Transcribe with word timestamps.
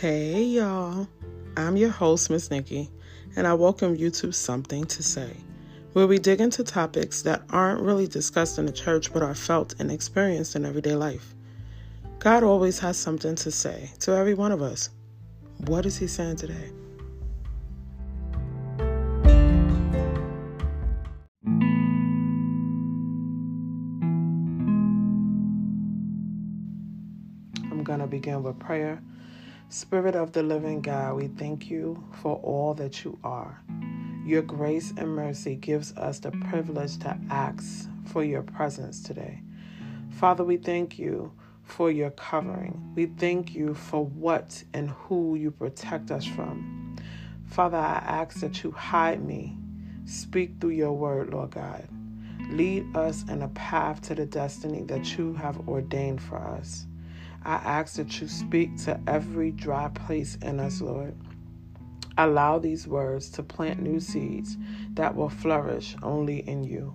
Hey, 0.00 0.42
y'all. 0.42 1.06
I'm 1.56 1.76
your 1.76 1.90
host, 1.90 2.28
Miss 2.28 2.50
Nikki, 2.50 2.90
and 3.36 3.46
I 3.46 3.54
welcome 3.54 3.94
you 3.94 4.10
to 4.10 4.32
Something 4.32 4.86
to 4.86 5.04
Say, 5.04 5.36
where 5.92 6.08
we 6.08 6.18
dig 6.18 6.40
into 6.40 6.64
topics 6.64 7.22
that 7.22 7.44
aren't 7.48 7.80
really 7.80 8.08
discussed 8.08 8.58
in 8.58 8.66
the 8.66 8.72
church 8.72 9.12
but 9.12 9.22
are 9.22 9.36
felt 9.36 9.76
and 9.78 9.92
experienced 9.92 10.56
in 10.56 10.64
everyday 10.64 10.96
life. 10.96 11.36
God 12.18 12.42
always 12.42 12.80
has 12.80 12.98
something 12.98 13.36
to 13.36 13.52
say 13.52 13.92
to 14.00 14.16
every 14.16 14.34
one 14.34 14.50
of 14.50 14.62
us. 14.62 14.90
What 15.66 15.86
is 15.86 15.96
He 15.96 16.08
saying 16.08 16.36
today? 16.38 16.72
I'm 27.70 27.84
going 27.84 28.00
to 28.00 28.08
begin 28.08 28.42
with 28.42 28.58
prayer. 28.58 29.00
Spirit 29.68 30.14
of 30.14 30.32
the 30.32 30.42
living 30.42 30.82
God, 30.82 31.16
we 31.16 31.28
thank 31.28 31.70
you 31.70 32.02
for 32.22 32.36
all 32.36 32.74
that 32.74 33.04
you 33.04 33.18
are. 33.24 33.60
Your 34.24 34.42
grace 34.42 34.92
and 34.96 35.08
mercy 35.08 35.56
gives 35.56 35.92
us 35.96 36.18
the 36.20 36.30
privilege 36.30 36.98
to 36.98 37.18
ask 37.30 37.88
for 38.06 38.22
your 38.22 38.42
presence 38.42 39.02
today. 39.02 39.42
Father, 40.10 40.44
we 40.44 40.58
thank 40.58 40.98
you 40.98 41.32
for 41.62 41.90
your 41.90 42.10
covering. 42.10 42.92
We 42.94 43.06
thank 43.06 43.54
you 43.54 43.74
for 43.74 44.04
what 44.04 44.62
and 44.72 44.90
who 44.90 45.34
you 45.34 45.50
protect 45.50 46.10
us 46.10 46.24
from. 46.24 46.96
Father, 47.46 47.78
I 47.78 48.02
ask 48.06 48.40
that 48.40 48.62
you 48.62 48.70
hide 48.70 49.24
me. 49.24 49.56
Speak 50.04 50.54
through 50.60 50.70
your 50.70 50.92
word, 50.92 51.30
Lord 51.30 51.50
God. 51.50 51.88
Lead 52.50 52.96
us 52.96 53.24
in 53.28 53.42
a 53.42 53.48
path 53.48 54.02
to 54.02 54.14
the 54.14 54.26
destiny 54.26 54.82
that 54.84 55.16
you 55.16 55.34
have 55.34 55.66
ordained 55.68 56.22
for 56.22 56.38
us. 56.38 56.86
I 57.44 57.54
ask 57.54 57.96
that 57.96 58.20
you 58.20 58.28
speak 58.28 58.76
to 58.84 59.00
every 59.06 59.50
dry 59.50 59.88
place 59.88 60.36
in 60.36 60.60
us, 60.60 60.80
Lord. 60.80 61.14
Allow 62.16 62.58
these 62.58 62.86
words 62.86 63.28
to 63.30 63.42
plant 63.42 63.82
new 63.82 64.00
seeds 64.00 64.56
that 64.94 65.14
will 65.14 65.28
flourish 65.28 65.96
only 66.02 66.48
in 66.48 66.64
you. 66.64 66.94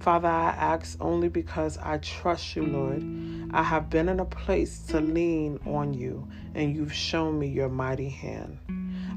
Father, 0.00 0.28
I 0.28 0.50
ask 0.50 0.96
only 1.00 1.28
because 1.28 1.76
I 1.78 1.98
trust 1.98 2.56
you, 2.56 2.64
Lord. 2.64 3.04
I 3.52 3.62
have 3.62 3.90
been 3.90 4.08
in 4.08 4.20
a 4.20 4.24
place 4.24 4.78
to 4.88 5.00
lean 5.00 5.58
on 5.66 5.92
you, 5.92 6.28
and 6.54 6.74
you've 6.74 6.92
shown 6.92 7.38
me 7.38 7.48
your 7.48 7.68
mighty 7.68 8.08
hand. 8.08 8.58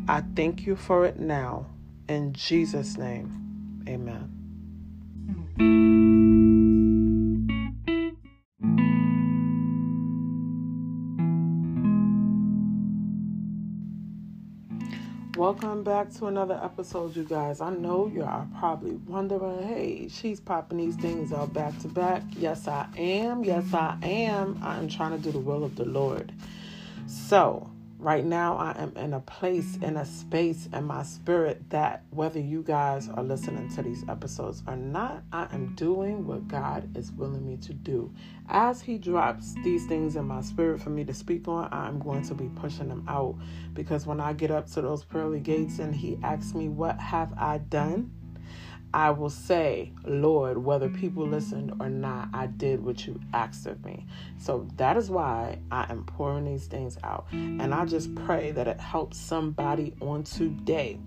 I 0.08 0.24
thank 0.36 0.66
you 0.66 0.76
for 0.76 1.06
it 1.06 1.20
now. 1.20 1.68
In 2.10 2.34
Jesus' 2.34 2.98
name, 2.98 3.86
amen. 3.88 4.30
Welcome 15.44 15.84
back 15.84 16.10
to 16.14 16.28
another 16.28 16.58
episode, 16.64 17.18
you 17.18 17.26
guys. 17.26 17.60
I 17.60 17.70
know 17.70 18.08
you 18.08 18.24
are 18.24 18.48
probably 18.60 18.92
wondering, 18.92 19.68
hey, 19.68 20.08
she's 20.08 20.40
popping 20.40 20.78
these 20.78 20.96
things 20.96 21.34
out 21.34 21.52
back 21.52 21.78
to 21.80 21.90
back. 21.90 22.24
Yes, 22.38 22.66
I 22.66 22.88
am. 22.96 23.44
Yes, 23.44 23.74
I 23.74 23.98
am. 24.04 24.58
I 24.64 24.78
am 24.78 24.88
trying 24.88 25.12
to 25.12 25.18
do 25.18 25.34
the 25.34 25.42
will 25.42 25.66
of 25.66 25.76
the 25.76 25.84
Lord. 25.84 26.32
So, 27.08 27.70
right 28.04 28.26
now, 28.26 28.58
I 28.58 28.76
am 28.78 28.96
in 28.98 29.14
a 29.14 29.20
place, 29.22 29.78
in 29.78 29.98
a 29.98 30.06
space 30.06 30.68
in 30.74 30.84
my 30.84 31.04
spirit 31.04 31.70
that 31.70 32.04
whether 32.10 32.40
you 32.40 32.62
guys 32.62 33.10
are 33.10 33.24
listening 33.24 33.70
to 33.76 33.82
these 33.82 34.04
episodes 34.10 34.62
or 34.68 34.76
not, 34.76 35.24
I 35.32 35.48
am 35.54 35.74
doing 35.76 36.28
what 36.28 36.48
God 36.48 36.96
is 36.98 37.12
willing 37.14 37.48
me 37.48 37.58
to 37.58 37.74
do. 37.74 38.12
As 38.50 38.82
He 38.82 38.98
drops 38.98 39.56
these 39.64 39.86
things 39.86 40.16
in 40.16 40.26
my 40.26 40.42
spirit 40.42 40.82
for 40.82 40.90
me 40.90 41.04
to 41.06 41.14
speak 41.14 41.48
on, 41.48 41.70
I'm 41.72 42.00
going 42.00 42.24
to 42.24 42.34
be 42.34 42.50
pushing 42.56 42.90
them 42.90 43.06
out 43.08 43.36
because 43.74 44.06
when 44.06 44.20
I 44.20 44.34
get 44.34 44.52
up 44.52 44.68
to 44.72 44.82
those 44.82 45.04
pearly 45.04 45.40
gates 45.40 45.80
and 45.80 45.96
He 45.96 46.20
asks 46.24 46.54
me, 46.54 46.68
What 46.68 47.00
have 47.00 47.34
I 47.38 47.60
done? 47.60 48.12
I 48.94 49.10
will 49.10 49.30
say, 49.30 49.92
Lord, 50.06 50.58
whether 50.58 50.88
people 50.88 51.24
mm-hmm. 51.24 51.34
listened 51.34 51.74
or 51.80 51.90
not, 51.90 52.30
I 52.34 52.48
did 52.48 52.84
what 52.84 53.08
you 53.08 53.20
asked 53.34 53.66
of 53.66 53.84
me. 53.84 54.06
So 54.38 54.68
that 54.76 54.98
is 54.98 55.10
why 55.10 55.60
I 55.72 55.86
am 55.90 56.04
pouring 56.04 56.46
these 56.46 56.68
things 56.68 56.98
out. 57.04 57.26
And 57.32 57.74
I 57.74 57.86
just 57.86 58.14
pray 58.14 58.52
that 58.52 58.68
it 58.68 58.80
helps 58.80 59.18
somebody 59.18 59.96
on 60.00 60.24
today. 60.24 61.00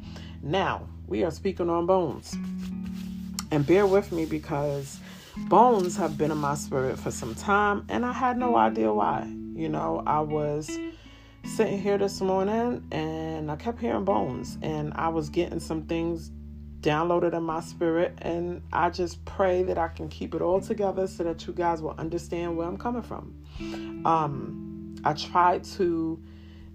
Now, 0.43 0.89
we 1.07 1.23
are 1.23 1.31
speaking 1.31 1.71
on 1.71 1.87
bones. 1.87 2.37
And 3.53 3.65
bear 3.65 3.87
with 3.87 4.11
me 4.11 4.27
because 4.27 4.99
bones 5.49 5.97
have 5.97 6.19
been 6.19 6.33
in 6.33 6.39
my 6.39 6.55
spirit 6.55 6.99
for 6.99 7.13
some 7.13 7.35
time 7.35 7.85
and 7.89 8.05
I 8.05 8.13
had 8.13 8.37
no 8.37 8.57
idea 8.57 8.93
why. 8.93 9.33
You 9.55 9.69
know, 9.69 10.03
I 10.07 10.21
was 10.21 10.69
sitting 11.45 11.81
here 11.81 11.97
this 11.97 12.21
morning 12.21 12.85
and 12.91 13.51
I 13.51 13.57
kept 13.57 13.81
hearing 13.81 14.05
bones 14.05 14.59
and 14.63 14.93
I 14.95 15.09
was 15.09 15.31
getting 15.31 15.61
some 15.61 15.83
things 15.83 16.33
downloaded 16.81 17.35
in 17.35 17.43
my 17.43 17.61
spirit 17.61 18.17
and 18.19 18.63
I 18.73 18.91
just 18.91 19.25
pray 19.25 19.63
that 19.65 19.79
I 19.79 19.89
can 19.89 20.09
keep 20.09 20.35
it 20.35 20.43
all 20.43 20.61
together 20.61 21.07
so 21.07 21.25
that 21.25 21.47
you 21.47 21.53
guys 21.53 21.83
will 21.83 21.95
understand 21.99 22.57
where 22.57 22.67
I'm 22.67 22.77
coming 22.77 23.03
from. 23.03 23.35
Um, 24.05 24.97
I 25.05 25.13
tried 25.15 25.65
to 25.65 26.23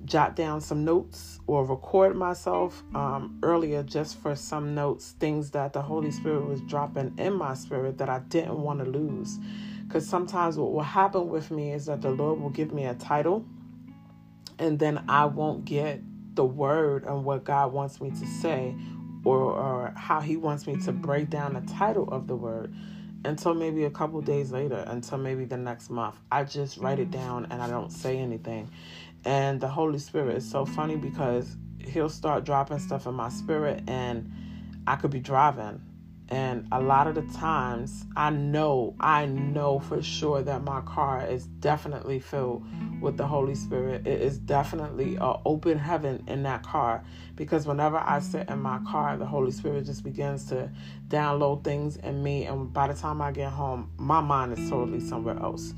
jot 0.06 0.35
down 0.35 0.61
some 0.61 0.84
notes 0.84 1.40
or 1.47 1.66
record 1.66 2.16
myself 2.16 2.84
um, 2.95 3.40
earlier 3.44 3.84
just 3.84 4.17
for 4.19 4.35
some 4.35 4.73
notes, 4.73 5.16
things 5.19 5.51
that 5.51 5.73
the 5.73 5.81
Holy 5.81 6.11
Spirit 6.11 6.45
was 6.47 6.61
dropping 6.61 7.13
in 7.17 7.34
my 7.34 7.53
spirit 7.53 7.97
that 8.00 8.09
I 8.09 8.19
didn't 8.19 8.59
want 8.61 8.79
to 8.79 8.85
lose. 8.85 9.38
Because 9.88 10.07
sometimes 10.07 10.57
what 10.57 10.72
will 10.72 10.81
happen 10.81 11.29
with 11.29 11.51
me 11.51 11.73
is 11.73 11.85
that 11.85 12.01
the 12.01 12.11
Lord 12.11 12.40
will 12.40 12.50
give 12.50 12.73
me 12.73 12.85
a 12.85 12.95
title 12.95 13.45
and 14.57 14.79
then 14.79 15.03
I 15.09 15.25
won't 15.25 15.66
get 15.66 16.01
the 16.35 16.45
word 16.45 17.03
and 17.06 17.25
what 17.25 17.44
God 17.44 17.73
wants 17.73 18.00
me 18.00 18.09
to 18.11 18.25
say 18.25 18.75
or, 19.24 19.38
or 19.38 19.94
how 19.96 20.20
he 20.20 20.38
wants 20.38 20.68
me 20.68 20.78
to 20.78 20.92
break 20.92 21.30
down 21.30 21.54
the 21.54 21.62
title 21.74 22.08
of 22.12 22.28
the 22.28 22.36
word 22.36 22.74
until 23.24 23.54
maybe 23.54 23.86
a 23.86 23.90
couple 23.90 24.20
days 24.22 24.52
later, 24.52 24.84
until 24.88 25.18
maybe 25.18 25.46
the 25.46 25.58
next 25.58 25.90
month. 25.90 26.16
I 26.32 26.44
just 26.44 26.78
write 26.78 27.00
it 27.00 27.12
down 27.12 27.48
and 27.52 27.62
I 27.62 27.70
don't 27.70 27.92
say 27.92 28.18
anything. 28.18 28.70
And 29.26 29.62
the 29.62 29.68
Holy 29.68 30.00
Spirit 30.00 30.38
is 30.38 30.50
so 30.50 30.66
funny 30.66 30.96
because 30.96 31.56
he'll 31.80 32.09
start 32.09 32.44
dropping 32.44 32.80
stuff 32.80 33.06
in 33.06 33.14
my 33.14 33.30
spirit 33.30 33.84
and 33.88 34.32
I 34.88 34.96
could 34.96 35.12
be 35.12 35.20
driving 35.20 35.82
and 36.31 36.66
a 36.72 36.80
lot 36.81 37.08
of 37.08 37.16
the 37.16 37.24
times, 37.38 38.06
I 38.16 38.30
know, 38.30 38.96
I 39.02 39.25
know 39.25 39.80
for 39.80 40.02
sure 40.02 40.42
that 40.42 40.64
my 40.64 40.80
car 40.80 41.28
is 41.28 41.46
definitely 41.46 42.22
filled 42.22 42.66
with 43.02 43.18
the 43.18 43.28
Holy 43.28 43.53
Spirit. 43.53 44.08
It 44.08 44.22
is 44.22 44.38
definitely 44.38 45.18
an 45.18 45.36
open 45.46 45.78
heaven 45.78 46.24
in 46.28 46.44
that 46.44 46.64
car 46.64 47.03
because 47.36 47.68
whenever 47.68 47.97
I 47.97 48.20
sit 48.20 48.47
in 48.50 48.62
my 48.62 48.80
car, 48.90 49.18
the 49.18 49.25
Holy 49.25 49.52
Spirit 49.52 49.86
just 49.86 50.06
begins 50.06 50.46
to 50.46 50.72
download 51.09 51.66
things 51.66 51.97
in 51.97 52.24
me. 52.24 52.46
And 52.46 52.72
by 52.72 52.88
the 52.88 52.94
time 52.94 53.22
I 53.22 53.34
get 53.34 53.52
home, 53.52 53.91
my 53.97 54.22
mind 54.22 54.58
is 54.58 54.70
totally 54.70 55.02
somewhere 55.02 55.38
else. 55.38 55.74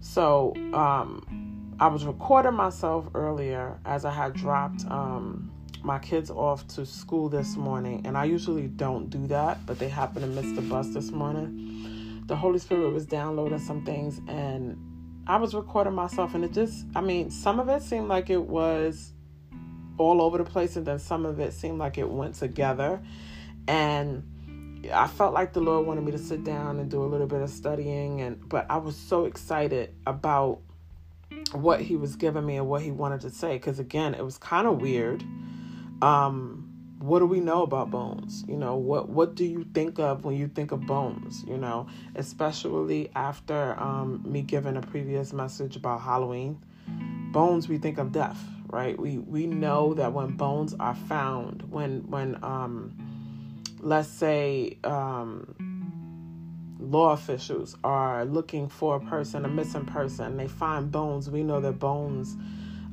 So, 0.00 0.52
um, 0.74 1.76
I 1.78 1.86
was 1.86 2.04
recording 2.04 2.54
myself 2.54 3.08
earlier 3.14 3.78
as 3.84 4.04
I 4.04 4.10
had 4.10 4.32
dropped. 4.34 4.84
Um, 4.90 5.52
my 5.84 5.98
kids 5.98 6.30
off 6.30 6.66
to 6.68 6.86
school 6.86 7.28
this 7.28 7.56
morning, 7.56 8.02
and 8.04 8.16
I 8.16 8.24
usually 8.24 8.68
don't 8.68 9.10
do 9.10 9.26
that, 9.28 9.64
but 9.66 9.78
they 9.78 9.88
happened 9.88 10.24
to 10.24 10.42
miss 10.42 10.54
the 10.54 10.62
bus 10.62 10.88
this 10.88 11.10
morning. 11.10 12.22
The 12.26 12.36
Holy 12.36 12.58
Spirit 12.58 12.92
was 12.92 13.04
downloading 13.04 13.58
some 13.58 13.84
things, 13.84 14.20
and 14.28 14.76
I 15.26 15.36
was 15.36 15.54
recording 15.54 15.94
myself, 15.94 16.34
and 16.34 16.44
it 16.44 16.52
just, 16.52 16.84
I 16.94 17.00
mean, 17.00 17.30
some 17.30 17.58
of 17.58 17.68
it 17.68 17.82
seemed 17.82 18.08
like 18.08 18.30
it 18.30 18.42
was 18.42 19.12
all 19.98 20.22
over 20.22 20.38
the 20.38 20.44
place, 20.44 20.76
and 20.76 20.86
then 20.86 20.98
some 20.98 21.26
of 21.26 21.40
it 21.40 21.52
seemed 21.52 21.78
like 21.78 21.98
it 21.98 22.08
went 22.08 22.36
together. 22.36 23.00
And 23.68 24.24
I 24.92 25.06
felt 25.06 25.34
like 25.34 25.52
the 25.52 25.60
Lord 25.60 25.86
wanted 25.86 26.04
me 26.04 26.12
to 26.12 26.18
sit 26.18 26.44
down 26.44 26.78
and 26.78 26.90
do 26.90 27.02
a 27.02 27.06
little 27.06 27.26
bit 27.26 27.40
of 27.40 27.50
studying, 27.50 28.20
and 28.20 28.48
but 28.48 28.66
I 28.70 28.78
was 28.78 28.96
so 28.96 29.24
excited 29.24 29.94
about 30.06 30.60
what 31.52 31.80
He 31.80 31.96
was 31.96 32.16
giving 32.16 32.44
me 32.44 32.56
and 32.56 32.68
what 32.68 32.82
He 32.82 32.90
wanted 32.90 33.20
to 33.22 33.30
say, 33.30 33.54
because 33.54 33.78
again, 33.78 34.14
it 34.14 34.24
was 34.24 34.38
kind 34.38 34.66
of 34.66 34.80
weird 34.80 35.24
um, 36.02 36.68
what 36.98 37.20
do 37.20 37.26
we 37.26 37.40
know 37.40 37.62
about 37.62 37.90
bones? 37.90 38.44
You 38.46 38.56
know, 38.56 38.76
what 38.76 39.08
what 39.08 39.34
do 39.34 39.44
you 39.44 39.64
think 39.72 39.98
of 39.98 40.24
when 40.24 40.36
you 40.36 40.48
think 40.48 40.72
of 40.72 40.84
bones? 40.86 41.44
You 41.46 41.56
know, 41.56 41.86
especially 42.16 43.10
after 43.14 43.78
um, 43.80 44.22
me 44.26 44.42
giving 44.42 44.76
a 44.76 44.82
previous 44.82 45.32
message 45.32 45.76
about 45.76 46.02
Halloween, 46.02 46.60
bones 47.32 47.68
we 47.68 47.78
think 47.78 47.98
of 47.98 48.12
death, 48.12 48.38
right? 48.66 48.98
We 48.98 49.18
we 49.18 49.46
know 49.46 49.94
that 49.94 50.12
when 50.12 50.36
bones 50.36 50.74
are 50.78 50.94
found, 50.94 51.62
when 51.70 52.08
when 52.10 52.38
um, 52.44 52.96
let's 53.80 54.08
say 54.08 54.78
um, 54.84 55.54
law 56.78 57.12
officials 57.12 57.76
are 57.82 58.24
looking 58.24 58.68
for 58.68 58.96
a 58.96 59.00
person, 59.00 59.44
a 59.44 59.48
missing 59.48 59.86
person, 59.86 60.36
they 60.36 60.48
find 60.48 60.90
bones. 60.90 61.30
We 61.30 61.42
know 61.42 61.60
that 61.60 61.80
bones, 61.80 62.36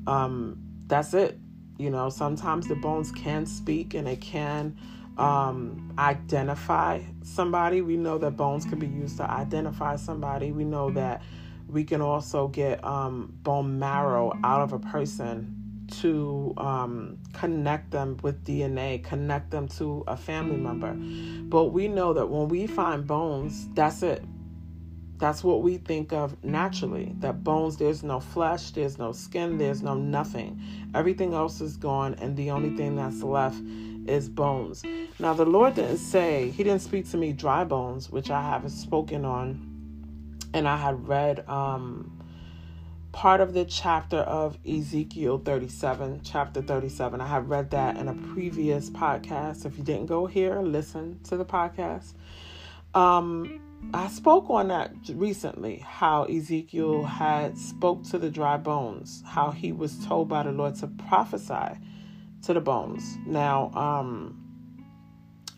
um, 0.07 0.57
that's 0.87 1.13
it 1.13 1.39
you 1.79 1.89
know, 1.89 2.09
sometimes 2.09 2.67
the 2.67 2.75
bones 2.75 3.11
can 3.11 3.45
speak 3.45 3.93
and 3.93 4.07
it 4.07 4.19
can 4.19 4.75
um, 5.17 5.93
identify 5.97 7.01
somebody. 7.23 7.81
We 7.81 7.95
know 7.95 8.17
that 8.17 8.31
bones 8.31 8.65
can 8.65 8.79
be 8.79 8.87
used 8.87 9.17
to 9.17 9.29
identify 9.29 9.95
somebody. 9.95 10.51
We 10.51 10.65
know 10.65 10.91
that 10.91 11.21
we 11.69 11.85
can 11.85 12.01
also 12.01 12.49
get 12.49 12.83
um, 12.83 13.33
bone 13.43 13.79
marrow 13.79 14.37
out 14.43 14.61
of 14.61 14.73
a 14.73 14.79
person 14.79 15.55
to 16.01 16.53
um, 16.57 17.17
connect 17.33 17.91
them 17.91 18.17
with 18.21 18.43
DNA, 18.43 19.01
connect 19.03 19.49
them 19.49 19.67
to 19.69 20.03
a 20.05 20.17
family 20.17 20.57
member. 20.57 20.93
But 20.93 21.65
we 21.71 21.87
know 21.87 22.11
that 22.13 22.29
when 22.29 22.49
we 22.49 22.67
find 22.67 23.07
bones, 23.07 23.69
that's 23.73 24.03
it. 24.03 24.23
That's 25.19 25.43
what 25.43 25.61
we 25.61 25.77
think 25.77 26.13
of 26.13 26.41
naturally. 26.45 27.13
That 27.19 27.43
bones, 27.43 27.75
there's 27.75 28.03
no 28.03 28.21
flesh, 28.21 28.71
there's 28.71 28.97
no 28.97 29.11
skin, 29.11 29.57
there's 29.57 29.83
no 29.83 29.93
nothing. 29.93 30.61
Everything 30.95 31.33
else 31.33 31.59
is 31.59 31.75
gone, 31.75 32.15
and 32.15 32.37
the 32.37 32.51
only 32.51 32.75
thing 32.77 32.95
that's 32.95 33.21
left 33.21 33.61
is 34.07 34.29
bones. 34.29 34.81
Now, 35.19 35.33
the 35.33 35.45
Lord 35.45 35.75
didn't 35.75 35.97
say, 35.97 36.51
He 36.51 36.63
didn't 36.63 36.81
speak 36.81 37.09
to 37.11 37.17
me 37.17 37.33
dry 37.33 37.65
bones, 37.65 38.09
which 38.09 38.31
I 38.31 38.41
haven't 38.41 38.69
spoken 38.69 39.25
on. 39.25 39.65
And 40.53 40.67
I 40.67 40.77
had 40.77 41.05
read 41.05 41.47
um, 41.49 42.17
part 43.11 43.41
of 43.41 43.53
the 43.53 43.65
chapter 43.65 44.19
of 44.19 44.57
Ezekiel 44.65 45.39
37, 45.39 46.21
chapter 46.23 46.61
37. 46.61 47.19
I 47.19 47.27
have 47.27 47.49
read 47.49 47.71
that 47.71 47.97
in 47.97 48.07
a 48.07 48.13
previous 48.33 48.89
podcast. 48.89 49.65
If 49.65 49.77
you 49.77 49.83
didn't 49.83 50.05
go 50.05 50.27
here, 50.27 50.61
listen 50.61 51.19
to 51.25 51.35
the 51.35 51.45
podcast. 51.45 52.13
Um, 52.95 53.59
I 53.93 54.07
spoke 54.07 54.49
on 54.49 54.67
that 54.67 54.93
recently 55.09 55.77
how 55.77 56.25
Ezekiel 56.25 57.03
had 57.05 57.57
spoke 57.57 58.03
to 58.05 58.19
the 58.19 58.29
dry 58.29 58.57
bones, 58.57 59.23
how 59.25 59.49
he 59.49 59.71
was 59.71 60.05
told 60.05 60.29
by 60.29 60.43
the 60.43 60.51
Lord 60.51 60.75
to 60.75 60.87
prophesy 60.87 61.79
to 62.43 62.53
the 62.53 62.61
bones. 62.61 63.17
Now, 63.25 63.71
um 63.73 64.45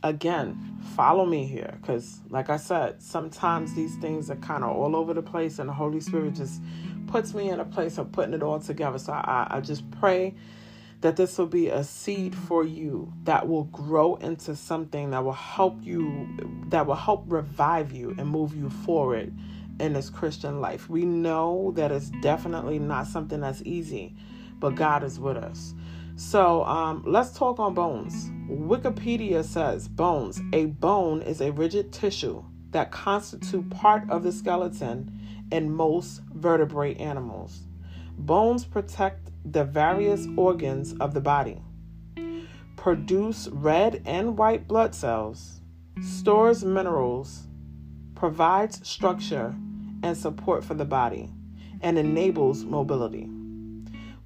again, 0.04 0.78
follow 0.96 1.26
me 1.26 1.46
here 1.46 1.78
cuz 1.84 2.22
like 2.30 2.50
I 2.50 2.58
said, 2.58 3.02
sometimes 3.04 3.74
these 3.74 3.96
things 3.98 4.32
are 4.32 4.38
kind 4.38 4.64
of 4.64 4.76
all 4.76 4.96
over 4.96 5.14
the 5.14 5.22
place 5.22 5.60
and 5.60 5.68
the 5.68 5.74
Holy 5.74 6.00
Spirit 6.00 6.36
just 6.36 6.62
puts 7.08 7.34
me 7.34 7.50
in 7.50 7.60
a 7.60 7.66
place 7.66 7.98
of 7.98 8.12
putting 8.14 8.34
it 8.34 8.42
all 8.42 8.60
together. 8.60 8.98
So 8.98 9.12
I, 9.12 9.48
I 9.50 9.60
just 9.60 9.90
pray 9.92 10.34
that 11.02 11.16
this 11.16 11.38
will 11.38 11.48
be 11.48 11.68
a 11.68 11.84
seed 11.84 12.36
for 12.36 12.64
you 12.64 13.12
that 13.24 13.48
will 13.48 13.66
grow 13.66 14.16
into 14.16 14.56
something 14.56 15.10
that 15.12 15.24
will 15.24 15.32
help 15.34 15.78
you, 15.82 16.28
that 16.68 16.86
will 16.86 16.96
help 16.96 17.24
revive 17.28 17.92
you 17.92 18.16
and 18.18 18.28
move 18.28 18.56
you 18.56 18.70
forward 18.70 19.36
in 19.80 19.94
this 19.94 20.10
Christian 20.10 20.62
life. 20.62 20.90
We 20.90 21.06
know 21.06 21.74
that 21.76 21.92
it's 21.92 22.12
definitely 22.22 22.78
not 22.78 23.08
something 23.08 23.42
that's 23.42 23.64
easy, 23.66 24.16
but 24.60 24.76
God 24.76 25.04
is 25.04 25.20
with 25.20 25.38
us. 25.38 25.74
So 26.18 26.64
um, 26.66 27.04
let's 27.08 27.32
talk 27.32 27.60
on 27.60 27.74
bones. 27.74 28.30
Wikipedia 28.48 29.44
says 29.44 29.88
bones. 29.88 30.40
A 30.54 30.66
bone 30.66 31.24
is 31.24 31.42
a 31.42 31.52
rigid 31.52 31.92
tissue 31.92 32.44
that 32.70 32.92
constitute 32.92 33.70
part 33.72 34.08
of 34.10 34.22
the 34.22 34.32
skeleton 34.32 35.20
in 35.52 35.72
most 35.72 36.22
vertebrate 36.34 37.00
animals. 37.00 37.62
Bones 38.18 38.66
protect 38.66 39.31
the 39.46 39.64
various 39.64 40.28
organs 40.38 40.94
of 41.00 41.14
the 41.14 41.22
body, 41.22 41.62
produce 42.76 43.48
red 43.50 44.02
and 44.06 44.38
white 44.38 44.68
blood 44.68 44.94
cells, 44.96 45.62
stores 46.02 46.64
minerals, 46.64 47.48
provides 48.16 48.88
structure 48.88 49.56
and 50.04 50.18
support 50.18 50.64
for 50.64 50.74
the 50.74 50.86
body, 50.86 51.30
and 51.82 51.98
enables 51.98 52.64
mobility. 52.64 53.28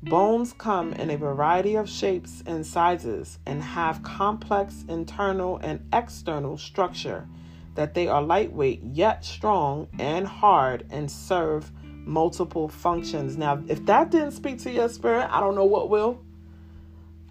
Bones 0.04 0.54
come 0.54 0.94
in 0.94 1.10
a 1.10 1.18
variety 1.18 1.76
of 1.76 1.90
shapes 1.90 2.44
and 2.46 2.66
sizes 2.66 3.40
and 3.46 3.64
have 3.64 4.04
complex 4.04 4.86
internal 4.88 5.58
and 5.58 5.84
external 5.92 6.58
structure 6.58 7.28
that 7.74 7.94
they 7.94 8.08
are 8.08 8.22
lightweight 8.22 8.82
yet 8.84 9.26
strong 9.26 9.88
and 9.98 10.28
hard 10.28 10.86
and 10.90 11.10
serve 11.10 11.72
multiple 12.06 12.68
functions. 12.68 13.38
Now, 13.38 13.62
if 13.68 13.86
that 13.86 14.12
didn't 14.12 14.32
speak 14.32 14.60
to 14.60 14.72
your 14.72 14.90
spirit, 14.90 15.28
I 15.30 15.40
don't 15.40 15.56
know 15.56 15.66
what 15.66 15.90
will. 15.90 16.22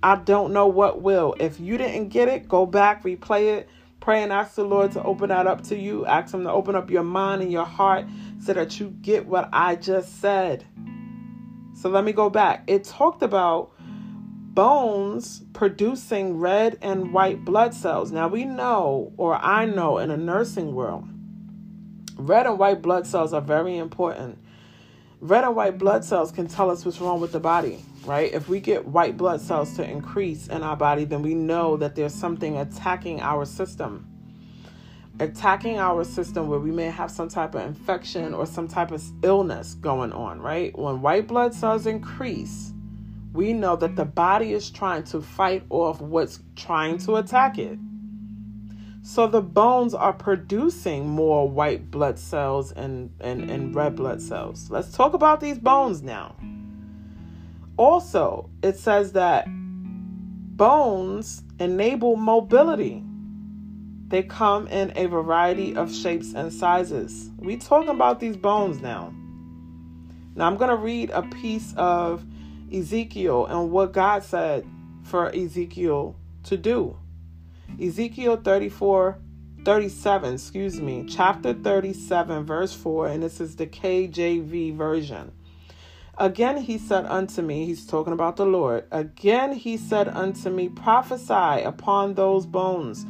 I 0.02 0.16
don't 0.16 0.52
know 0.52 0.66
what 0.66 1.00
will. 1.00 1.34
If 1.40 1.58
you 1.60 1.78
didn't 1.78 2.08
get 2.08 2.28
it, 2.28 2.48
go 2.48 2.66
back, 2.66 3.04
replay 3.04 3.56
it, 3.56 3.68
pray 4.00 4.22
and 4.22 4.32
ask 4.32 4.54
the 4.54 4.64
Lord 4.64 4.92
to 4.92 5.02
open 5.02 5.30
that 5.30 5.46
up 5.46 5.62
to 5.64 5.78
you. 5.78 6.04
Ask 6.04 6.34
Him 6.34 6.44
to 6.44 6.50
open 6.50 6.74
up 6.74 6.90
your 6.90 7.02
mind 7.02 7.42
and 7.42 7.50
your 7.50 7.64
heart 7.64 8.04
so 8.42 8.52
that 8.52 8.78
you 8.78 8.90
get 9.00 9.26
what 9.26 9.48
I 9.52 9.76
just 9.76 10.20
said. 10.20 10.64
So 11.74 11.88
let 11.88 12.04
me 12.04 12.12
go 12.12 12.28
back. 12.28 12.64
It 12.66 12.84
talked 12.84 13.22
about 13.22 13.72
bones 14.54 15.42
producing 15.52 16.38
red 16.38 16.78
and 16.82 17.12
white 17.12 17.44
blood 17.44 17.74
cells. 17.74 18.12
Now 18.12 18.28
we 18.28 18.44
know, 18.44 19.12
or 19.16 19.34
I 19.36 19.64
know 19.64 19.98
in 19.98 20.10
a 20.10 20.16
nursing 20.16 20.74
world, 20.74 21.08
red 22.16 22.46
and 22.46 22.58
white 22.58 22.82
blood 22.82 23.06
cells 23.06 23.32
are 23.32 23.40
very 23.40 23.76
important. 23.76 24.38
Red 25.24 25.44
and 25.44 25.56
white 25.56 25.78
blood 25.78 26.04
cells 26.04 26.30
can 26.30 26.46
tell 26.48 26.70
us 26.70 26.84
what's 26.84 27.00
wrong 27.00 27.18
with 27.18 27.32
the 27.32 27.40
body, 27.40 27.82
right? 28.04 28.30
If 28.34 28.50
we 28.50 28.60
get 28.60 28.84
white 28.84 29.16
blood 29.16 29.40
cells 29.40 29.74
to 29.76 29.82
increase 29.82 30.48
in 30.48 30.62
our 30.62 30.76
body, 30.76 31.06
then 31.06 31.22
we 31.22 31.34
know 31.34 31.78
that 31.78 31.94
there's 31.94 32.12
something 32.12 32.58
attacking 32.58 33.22
our 33.22 33.46
system. 33.46 34.06
Attacking 35.20 35.78
our 35.78 36.04
system 36.04 36.48
where 36.48 36.58
we 36.58 36.70
may 36.70 36.90
have 36.90 37.10
some 37.10 37.30
type 37.30 37.54
of 37.54 37.62
infection 37.62 38.34
or 38.34 38.44
some 38.44 38.68
type 38.68 38.90
of 38.90 39.02
illness 39.22 39.72
going 39.72 40.12
on, 40.12 40.42
right? 40.42 40.78
When 40.78 41.00
white 41.00 41.26
blood 41.26 41.54
cells 41.54 41.86
increase, 41.86 42.74
we 43.32 43.54
know 43.54 43.76
that 43.76 43.96
the 43.96 44.04
body 44.04 44.52
is 44.52 44.70
trying 44.70 45.04
to 45.04 45.22
fight 45.22 45.64
off 45.70 46.02
what's 46.02 46.40
trying 46.54 46.98
to 46.98 47.16
attack 47.16 47.56
it. 47.56 47.78
So 49.06 49.26
the 49.26 49.42
bones 49.42 49.92
are 49.92 50.14
producing 50.14 51.06
more 51.06 51.46
white 51.46 51.90
blood 51.90 52.18
cells 52.18 52.72
and, 52.72 53.10
and, 53.20 53.50
and 53.50 53.74
red 53.74 53.96
blood 53.96 54.22
cells. 54.22 54.70
Let's 54.70 54.92
talk 54.92 55.12
about 55.12 55.42
these 55.42 55.58
bones 55.58 56.02
now. 56.02 56.34
Also, 57.76 58.48
it 58.62 58.78
says 58.78 59.12
that 59.12 59.44
bones 59.46 61.42
enable 61.60 62.16
mobility. 62.16 63.04
They 64.08 64.22
come 64.22 64.68
in 64.68 64.90
a 64.96 65.04
variety 65.04 65.76
of 65.76 65.94
shapes 65.94 66.32
and 66.32 66.50
sizes. 66.50 67.30
We 67.36 67.58
talking 67.58 67.90
about 67.90 68.20
these 68.20 68.38
bones 68.38 68.80
now. 68.80 69.12
Now 70.34 70.46
I'm 70.46 70.56
going 70.56 70.70
to 70.70 70.76
read 70.76 71.10
a 71.10 71.20
piece 71.24 71.74
of 71.76 72.24
Ezekiel 72.72 73.44
and 73.44 73.70
what 73.70 73.92
God 73.92 74.24
said 74.24 74.66
for 75.02 75.28
Ezekiel 75.28 76.16
to 76.44 76.56
do. 76.56 76.96
Ezekiel 77.80 78.36
34 78.36 79.18
37, 79.64 80.34
excuse 80.34 80.80
me, 80.80 81.06
chapter 81.08 81.54
37, 81.54 82.44
verse 82.44 82.74
4, 82.74 83.08
and 83.08 83.22
this 83.22 83.40
is 83.40 83.56
the 83.56 83.66
KJV 83.66 84.76
version. 84.76 85.32
Again 86.18 86.58
he 86.58 86.78
said 86.78 87.06
unto 87.06 87.42
me, 87.42 87.66
he's 87.66 87.86
talking 87.86 88.12
about 88.12 88.36
the 88.36 88.46
Lord. 88.46 88.86
Again 88.92 89.52
he 89.52 89.76
said 89.76 90.06
unto 90.06 90.50
me, 90.50 90.68
prophesy 90.68 91.62
upon 91.64 92.14
those 92.14 92.46
bones. 92.46 93.04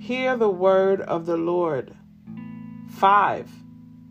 Hear 0.00 0.36
the 0.36 0.48
word 0.48 1.00
of 1.02 1.26
the 1.26 1.36
Lord. 1.36 1.94
5. 2.88 3.50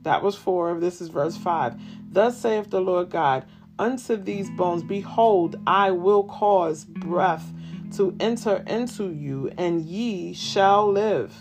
That 0.04 0.24
was 0.24 0.36
4. 0.36 0.80
This 0.80 1.02
is 1.02 1.10
verse 1.10 1.36
5. 1.36 1.76
Thus 2.10 2.38
saith 2.38 2.70
the 2.70 2.80
Lord 2.80 3.10
God 3.10 3.46
unto 3.78 4.16
these 4.16 4.50
bones, 4.52 4.84
Behold, 4.84 5.58
I 5.68 5.92
will 5.92 6.24
cause 6.24 6.86
breath 6.86 7.52
to 7.94 8.16
enter 8.20 8.64
into 8.68 9.12
you, 9.12 9.52
and 9.58 9.82
ye 9.82 10.34
shall 10.34 10.92
live. 10.92 11.34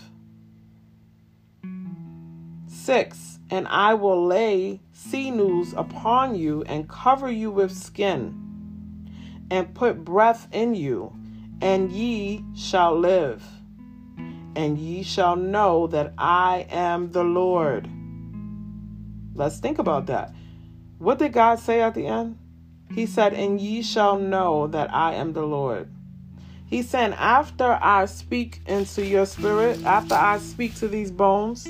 Six, 2.67 3.39
and 3.49 3.67
I 3.67 3.93
will 3.93 4.25
lay 4.25 4.81
sinews 4.91 5.73
upon 5.73 6.35
you, 6.35 6.63
and 6.63 6.87
cover 6.87 7.31
you 7.31 7.51
with 7.51 7.71
skin, 7.71 9.09
and 9.51 9.73
put 9.73 10.03
breath 10.03 10.47
in 10.51 10.75
you, 10.75 11.13
and 11.61 11.91
ye 11.91 12.43
shall 12.55 12.97
live. 12.97 13.43
And 14.55 14.77
ye 14.77 15.03
shall 15.03 15.35
know 15.35 15.87
that 15.87 16.13
I 16.17 16.65
am 16.69 17.11
the 17.11 17.23
Lord. 17.23 17.87
Let's 19.35 19.59
think 19.59 19.77
about 19.77 20.07
that. 20.07 20.33
What 20.97 21.19
did 21.19 21.33
God 21.33 21.59
say 21.59 21.81
at 21.81 21.93
the 21.93 22.07
end? 22.07 22.39
He 22.91 23.05
said, 23.05 23.33
And 23.33 23.61
ye 23.61 23.83
shall 23.83 24.17
know 24.17 24.67
that 24.67 24.91
I 24.93 25.13
am 25.13 25.33
the 25.33 25.45
Lord. 25.45 25.89
He 26.67 26.81
said, 26.81 27.13
After 27.13 27.79
I 27.81 28.05
speak 28.05 28.61
into 28.67 29.05
your 29.05 29.25
spirit, 29.25 29.83
after 29.85 30.15
I 30.15 30.37
speak 30.39 30.75
to 30.75 30.87
these 30.89 31.11
bones, 31.11 31.65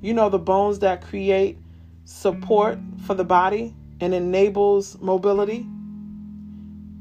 you 0.00 0.12
know, 0.12 0.28
the 0.28 0.40
bones 0.40 0.80
that 0.80 1.02
create 1.02 1.58
support 2.04 2.78
for 3.06 3.14
the 3.14 3.24
body 3.24 3.74
and 4.00 4.12
enables 4.12 5.00
mobility, 5.00 5.66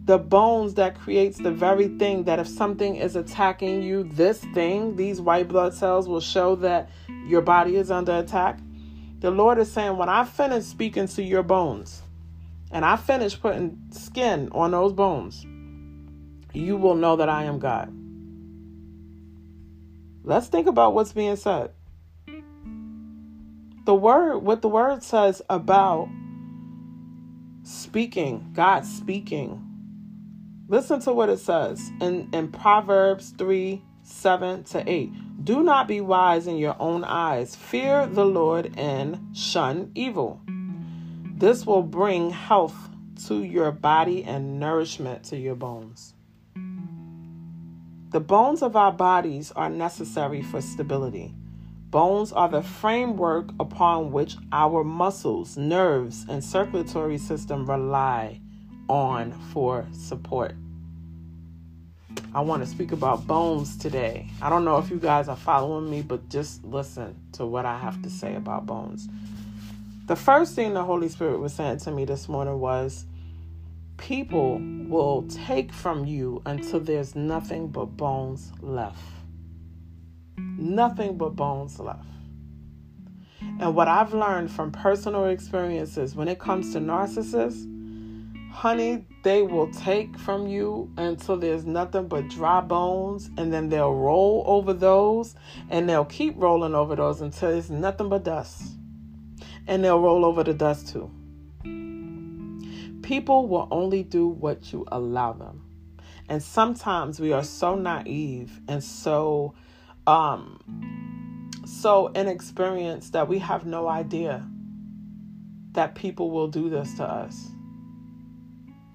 the 0.05 0.19
bones 0.19 0.75
that 0.75 0.99
creates 0.99 1.39
the 1.39 1.51
very 1.51 1.87
thing 1.97 2.25
that 2.25 2.37
if 2.37 2.47
something 2.47 2.97
is 2.97 3.15
attacking 3.15 3.81
you, 3.81 4.03
this 4.03 4.39
thing, 4.53 4.95
these 4.95 5.19
white 5.19 5.47
blood 5.47 5.73
cells 5.73 6.07
will 6.07 6.21
show 6.21 6.55
that 6.57 6.89
your 7.25 7.41
body 7.41 7.77
is 7.77 7.89
under 7.89 8.19
attack. 8.19 8.59
The 9.19 9.31
Lord 9.31 9.57
is 9.57 9.71
saying, 9.71 9.97
when 9.97 10.09
I 10.09 10.25
finish 10.25 10.65
speaking 10.65 11.07
to 11.07 11.23
your 11.23 11.41
bones 11.41 12.03
and 12.69 12.85
I 12.85 12.97
finish 12.97 13.39
putting 13.39 13.81
skin 13.91 14.49
on 14.51 14.71
those 14.71 14.91
bones, 14.93 15.45
you 16.53 16.77
will 16.77 16.95
know 16.95 17.15
that 17.15 17.29
I 17.29 17.43
am 17.43 17.59
God. 17.59 17.91
Let's 20.23 20.47
think 20.47 20.67
about 20.67 20.93
what's 20.93 21.11
being 21.11 21.35
said. 21.35 21.71
The 23.85 23.95
word, 23.95 24.37
what 24.37 24.61
the 24.61 24.69
word 24.69 25.03
says 25.03 25.41
about 25.49 26.07
speaking, 27.63 28.51
God 28.53 28.85
speaking. 28.85 29.61
Listen 30.69 31.01
to 31.01 31.11
what 31.11 31.29
it 31.29 31.39
says 31.39 31.91
in, 31.99 32.29
in 32.31 32.51
Proverbs 32.51 33.33
3 33.37 33.83
7 34.03 34.63
to 34.65 34.89
8. 34.89 35.45
Do 35.45 35.63
not 35.63 35.87
be 35.87 36.01
wise 36.01 36.47
in 36.47 36.57
your 36.57 36.75
own 36.79 37.03
eyes. 37.03 37.55
Fear 37.55 38.07
the 38.07 38.25
Lord 38.25 38.73
and 38.77 39.35
shun 39.35 39.91
evil. 39.95 40.41
This 41.35 41.65
will 41.65 41.83
bring 41.83 42.29
health 42.29 42.89
to 43.27 43.43
your 43.43 43.71
body 43.71 44.23
and 44.23 44.59
nourishment 44.59 45.23
to 45.25 45.37
your 45.37 45.55
bones. 45.55 46.13
The 48.13 48.19
bones 48.19 48.61
of 48.61 48.75
our 48.75 48.91
bodies 48.91 49.51
are 49.53 49.71
necessary 49.71 50.43
for 50.43 50.61
stability. 50.61 51.33
Bones 51.89 52.31
are 52.31 52.47
the 52.47 52.61
framework 52.61 53.49
upon 53.59 54.11
which 54.11 54.35
our 54.51 54.83
muscles, 54.83 55.57
nerves, 55.57 56.23
and 56.29 56.43
circulatory 56.43 57.17
system 57.17 57.67
rely 57.67 58.39
on 58.87 59.31
for 59.51 59.87
support. 59.91 60.53
I 62.35 62.41
want 62.41 62.61
to 62.63 62.69
speak 62.69 62.91
about 62.91 63.25
bones 63.25 63.79
today. 63.79 64.29
I 64.43 64.49
don't 64.51 64.63
know 64.63 64.77
if 64.77 64.91
you 64.91 64.99
guys 64.99 65.27
are 65.27 65.35
following 65.35 65.89
me, 65.89 66.03
but 66.03 66.29
just 66.29 66.63
listen 66.63 67.15
to 67.31 67.47
what 67.47 67.65
I 67.65 67.79
have 67.79 67.99
to 68.03 68.11
say 68.11 68.35
about 68.35 68.67
bones. 68.67 69.09
The 70.05 70.15
first 70.15 70.53
thing 70.53 70.75
the 70.75 70.83
Holy 70.83 71.09
Spirit 71.09 71.39
was 71.39 71.53
saying 71.53 71.79
to 71.79 71.89
me 71.89 72.05
this 72.05 72.29
morning 72.29 72.59
was 72.59 73.05
people 73.97 74.59
will 74.87 75.23
take 75.23 75.71
from 75.71 76.05
you 76.05 76.41
until 76.45 76.79
there's 76.79 77.15
nothing 77.15 77.67
but 77.67 77.85
bones 77.97 78.51
left. 78.61 79.03
Nothing 80.37 81.17
but 81.17 81.35
bones 81.35 81.79
left. 81.79 82.05
And 83.59 83.75
what 83.75 83.87
I've 83.87 84.13
learned 84.13 84.51
from 84.51 84.71
personal 84.71 85.25
experiences 85.25 86.15
when 86.15 86.27
it 86.27 86.39
comes 86.39 86.73
to 86.73 86.79
narcissists, 86.79 87.69
honey, 88.51 89.05
they 89.23 89.41
will 89.41 89.71
take 89.71 90.17
from 90.17 90.47
you 90.47 90.91
until 90.97 91.37
there's 91.37 91.65
nothing 91.65 92.07
but 92.07 92.27
dry 92.29 92.61
bones, 92.61 93.29
and 93.37 93.53
then 93.53 93.69
they'll 93.69 93.93
roll 93.93 94.43
over 94.47 94.73
those, 94.73 95.35
and 95.69 95.87
they'll 95.87 96.05
keep 96.05 96.35
rolling 96.37 96.75
over 96.75 96.95
those 96.95 97.21
until 97.21 97.51
there's 97.51 97.69
nothing 97.69 98.09
but 98.09 98.23
dust. 98.23 98.75
And 99.67 99.83
they'll 99.83 99.99
roll 99.99 100.25
over 100.25 100.43
the 100.43 100.53
dust 100.53 100.89
too. 100.89 101.09
People 103.03 103.47
will 103.47 103.67
only 103.69 104.01
do 104.01 104.27
what 104.27 104.73
you 104.73 104.85
allow 104.91 105.33
them. 105.33 105.61
And 106.29 106.41
sometimes 106.41 107.19
we 107.19 107.33
are 107.33 107.43
so 107.43 107.75
naive 107.75 108.59
and 108.67 108.83
so 108.83 109.53
um 110.07 110.59
so 111.65 112.07
inexperienced 112.07 113.13
that 113.13 113.27
we 113.27 113.39
have 113.39 113.65
no 113.65 113.87
idea 113.87 114.45
that 115.73 115.95
people 115.95 116.31
will 116.31 116.47
do 116.47 116.69
this 116.69 116.95
to 116.95 117.03
us. 117.03 117.49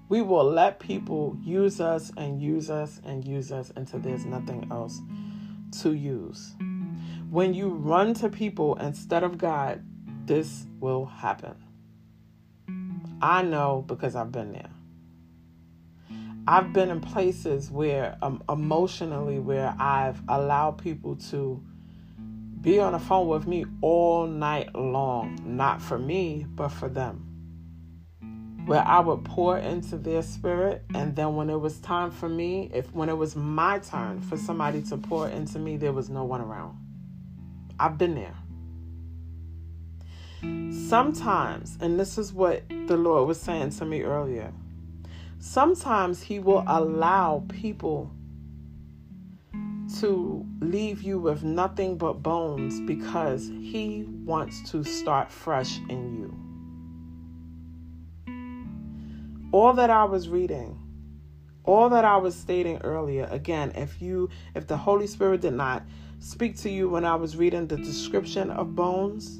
We 0.07 0.21
will 0.21 0.45
let 0.45 0.79
people 0.79 1.37
use 1.43 1.79
us 1.79 2.11
and 2.17 2.41
use 2.41 2.69
us 2.69 2.99
and 3.05 3.23
use 3.23 3.51
us 3.51 3.71
until 3.75 3.99
there's 3.99 4.25
nothing 4.25 4.67
else 4.71 4.99
to 5.81 5.93
use. 5.93 6.55
When 7.29 7.53
you 7.53 7.69
run 7.69 8.15
to 8.15 8.29
people 8.29 8.75
instead 8.77 9.23
of 9.23 9.37
God, 9.37 9.83
this 10.25 10.65
will 10.79 11.05
happen. 11.05 11.55
I 13.21 13.41
know 13.41 13.83
because 13.87 14.15
I've 14.15 14.31
been 14.31 14.51
there. 14.51 14.69
I've 16.47 16.73
been 16.73 16.89
in 16.89 17.01
places 17.01 17.69
where 17.69 18.17
um, 18.21 18.43
emotionally 18.49 19.39
where 19.39 19.75
I've 19.79 20.21
allowed 20.27 20.79
people 20.79 21.15
to 21.29 21.63
be 22.61 22.79
on 22.79 22.93
the 22.93 22.99
phone 22.99 23.27
with 23.27 23.47
me 23.47 23.65
all 23.81 24.25
night 24.25 24.73
long, 24.75 25.39
not 25.45 25.81
for 25.81 25.99
me, 25.99 26.45
but 26.55 26.69
for 26.69 26.89
them 26.89 27.29
where 28.69 28.85
I 28.85 28.99
would 28.99 29.25
pour 29.25 29.57
into 29.57 29.97
their 29.97 30.21
spirit 30.21 30.83
and 30.93 31.15
then 31.15 31.35
when 31.35 31.49
it 31.49 31.59
was 31.59 31.79
time 31.79 32.11
for 32.11 32.29
me, 32.29 32.69
if 32.71 32.93
when 32.93 33.09
it 33.09 33.17
was 33.17 33.35
my 33.35 33.79
turn 33.79 34.21
for 34.21 34.37
somebody 34.37 34.83
to 34.83 34.97
pour 34.97 35.27
into 35.27 35.57
me, 35.57 35.75
there 35.75 35.91
was 35.91 36.11
no 36.11 36.23
one 36.23 36.39
around. 36.39 36.77
I've 37.79 37.97
been 37.97 38.13
there. 38.13 38.35
Sometimes, 40.41 41.77
and 41.81 41.99
this 41.99 42.17
is 42.17 42.33
what 42.33 42.63
the 42.87 42.97
Lord 42.97 43.27
was 43.27 43.39
saying 43.39 43.71
to 43.71 43.85
me 43.85 44.01
earlier. 44.01 44.51
Sometimes 45.39 46.21
he 46.21 46.39
will 46.39 46.63
allow 46.67 47.43
people 47.49 48.11
to 49.99 50.45
leave 50.59 51.01
you 51.01 51.19
with 51.19 51.43
nothing 51.43 51.97
but 51.97 52.21
bones 52.21 52.79
because 52.81 53.47
he 53.47 54.05
wants 54.25 54.69
to 54.71 54.83
start 54.83 55.31
fresh 55.31 55.79
in 55.89 56.15
you 56.15 56.49
all 59.51 59.73
that 59.73 59.89
I 59.89 60.03
was 60.03 60.29
reading, 60.29 60.77
all 61.63 61.89
that 61.89 62.05
I 62.05 62.17
was 62.17 62.35
stating 62.35 62.77
earlier, 62.83 63.27
again, 63.31 63.71
if 63.75 64.01
you 64.01 64.29
if 64.55 64.67
the 64.67 64.77
Holy 64.77 65.07
Spirit 65.07 65.41
did 65.41 65.53
not 65.53 65.83
speak 66.19 66.57
to 66.57 66.69
you 66.69 66.89
when 66.89 67.05
I 67.05 67.15
was 67.15 67.35
reading 67.35 67.67
the 67.67 67.77
description 67.77 68.51
of 68.51 68.75
bones, 68.75 69.39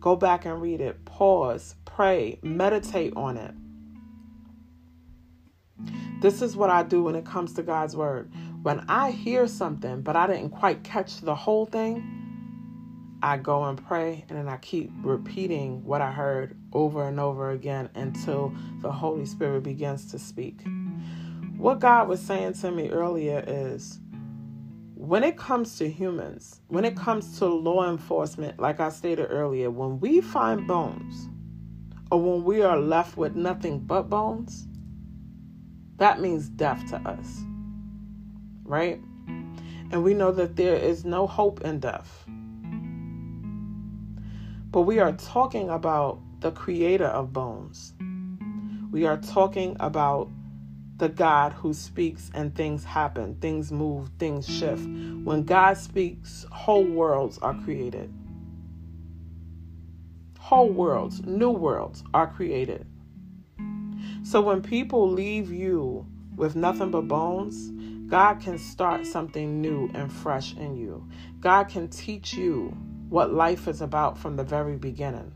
go 0.00 0.16
back 0.16 0.44
and 0.44 0.60
read 0.60 0.80
it. 0.80 1.04
Pause, 1.04 1.76
pray, 1.84 2.38
meditate 2.42 3.12
on 3.16 3.36
it. 3.36 3.54
This 6.20 6.42
is 6.42 6.56
what 6.56 6.70
I 6.70 6.82
do 6.82 7.04
when 7.04 7.14
it 7.14 7.24
comes 7.24 7.52
to 7.54 7.62
God's 7.62 7.94
word. 7.94 8.32
When 8.62 8.84
I 8.88 9.12
hear 9.12 9.46
something, 9.46 10.02
but 10.02 10.16
I 10.16 10.26
didn't 10.26 10.50
quite 10.50 10.82
catch 10.82 11.20
the 11.20 11.34
whole 11.34 11.66
thing, 11.66 12.18
I 13.22 13.36
go 13.36 13.64
and 13.64 13.84
pray, 13.84 14.24
and 14.28 14.38
then 14.38 14.48
I 14.48 14.56
keep 14.58 14.90
repeating 15.02 15.84
what 15.84 16.00
I 16.00 16.12
heard 16.12 16.56
over 16.72 17.06
and 17.06 17.18
over 17.18 17.50
again 17.50 17.88
until 17.94 18.52
the 18.80 18.92
Holy 18.92 19.26
Spirit 19.26 19.62
begins 19.62 20.10
to 20.12 20.18
speak. 20.18 20.60
What 21.56 21.80
God 21.80 22.08
was 22.08 22.20
saying 22.20 22.54
to 22.54 22.70
me 22.70 22.90
earlier 22.90 23.42
is 23.46 23.98
when 24.98 25.22
it 25.22 25.36
comes 25.36 25.78
to 25.78 25.88
humans, 25.88 26.60
when 26.66 26.84
it 26.84 26.96
comes 26.96 27.38
to 27.38 27.46
law 27.46 27.88
enforcement, 27.88 28.58
like 28.58 28.80
I 28.80 28.88
stated 28.88 29.28
earlier, 29.30 29.70
when 29.70 30.00
we 30.00 30.20
find 30.20 30.66
bones 30.66 31.28
or 32.10 32.20
when 32.20 32.42
we 32.42 32.62
are 32.62 32.76
left 32.76 33.16
with 33.16 33.36
nothing 33.36 33.78
but 33.78 34.10
bones, 34.10 34.66
that 35.98 36.20
means 36.20 36.48
death 36.48 36.84
to 36.90 36.96
us, 37.08 37.38
right? 38.64 39.00
And 39.92 40.02
we 40.02 40.14
know 40.14 40.32
that 40.32 40.56
there 40.56 40.74
is 40.74 41.04
no 41.04 41.28
hope 41.28 41.60
in 41.60 41.78
death. 41.78 42.24
But 44.72 44.80
we 44.80 44.98
are 44.98 45.12
talking 45.12 45.70
about 45.70 46.18
the 46.40 46.50
creator 46.50 47.06
of 47.06 47.32
bones. 47.32 47.94
We 48.90 49.06
are 49.06 49.18
talking 49.18 49.76
about 49.78 50.28
the 50.98 51.08
God 51.08 51.52
who 51.52 51.72
speaks 51.72 52.30
and 52.34 52.54
things 52.54 52.84
happen, 52.84 53.36
things 53.36 53.70
move, 53.70 54.10
things 54.18 54.48
shift. 54.48 54.84
When 54.84 55.44
God 55.44 55.78
speaks, 55.78 56.44
whole 56.50 56.84
worlds 56.84 57.38
are 57.38 57.54
created. 57.54 58.12
Whole 60.40 60.70
worlds, 60.70 61.22
new 61.24 61.50
worlds 61.50 62.02
are 62.12 62.26
created. 62.26 62.84
So 64.24 64.40
when 64.40 64.60
people 64.60 65.08
leave 65.08 65.52
you 65.52 66.04
with 66.34 66.56
nothing 66.56 66.90
but 66.90 67.06
bones, 67.06 67.70
God 68.10 68.40
can 68.40 68.58
start 68.58 69.06
something 69.06 69.60
new 69.60 69.90
and 69.94 70.12
fresh 70.12 70.54
in 70.56 70.76
you. 70.76 71.08
God 71.40 71.68
can 71.68 71.88
teach 71.88 72.32
you 72.32 72.76
what 73.08 73.32
life 73.32 73.68
is 73.68 73.80
about 73.80 74.18
from 74.18 74.36
the 74.36 74.44
very 74.44 74.76
beginning. 74.76 75.32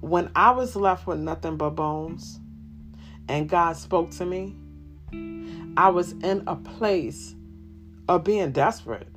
When 0.00 0.30
I 0.36 0.50
was 0.50 0.76
left 0.76 1.06
with 1.06 1.18
nothing 1.18 1.56
but 1.56 1.70
bones 1.70 2.40
and 3.28 3.48
God 3.48 3.76
spoke 3.76 4.10
to 4.12 4.26
me, 4.26 4.56
I 5.76 5.90
was 5.90 6.12
in 6.12 6.42
a 6.46 6.56
place 6.56 7.34
of 8.08 8.24
being 8.24 8.52
desperate. 8.52 9.08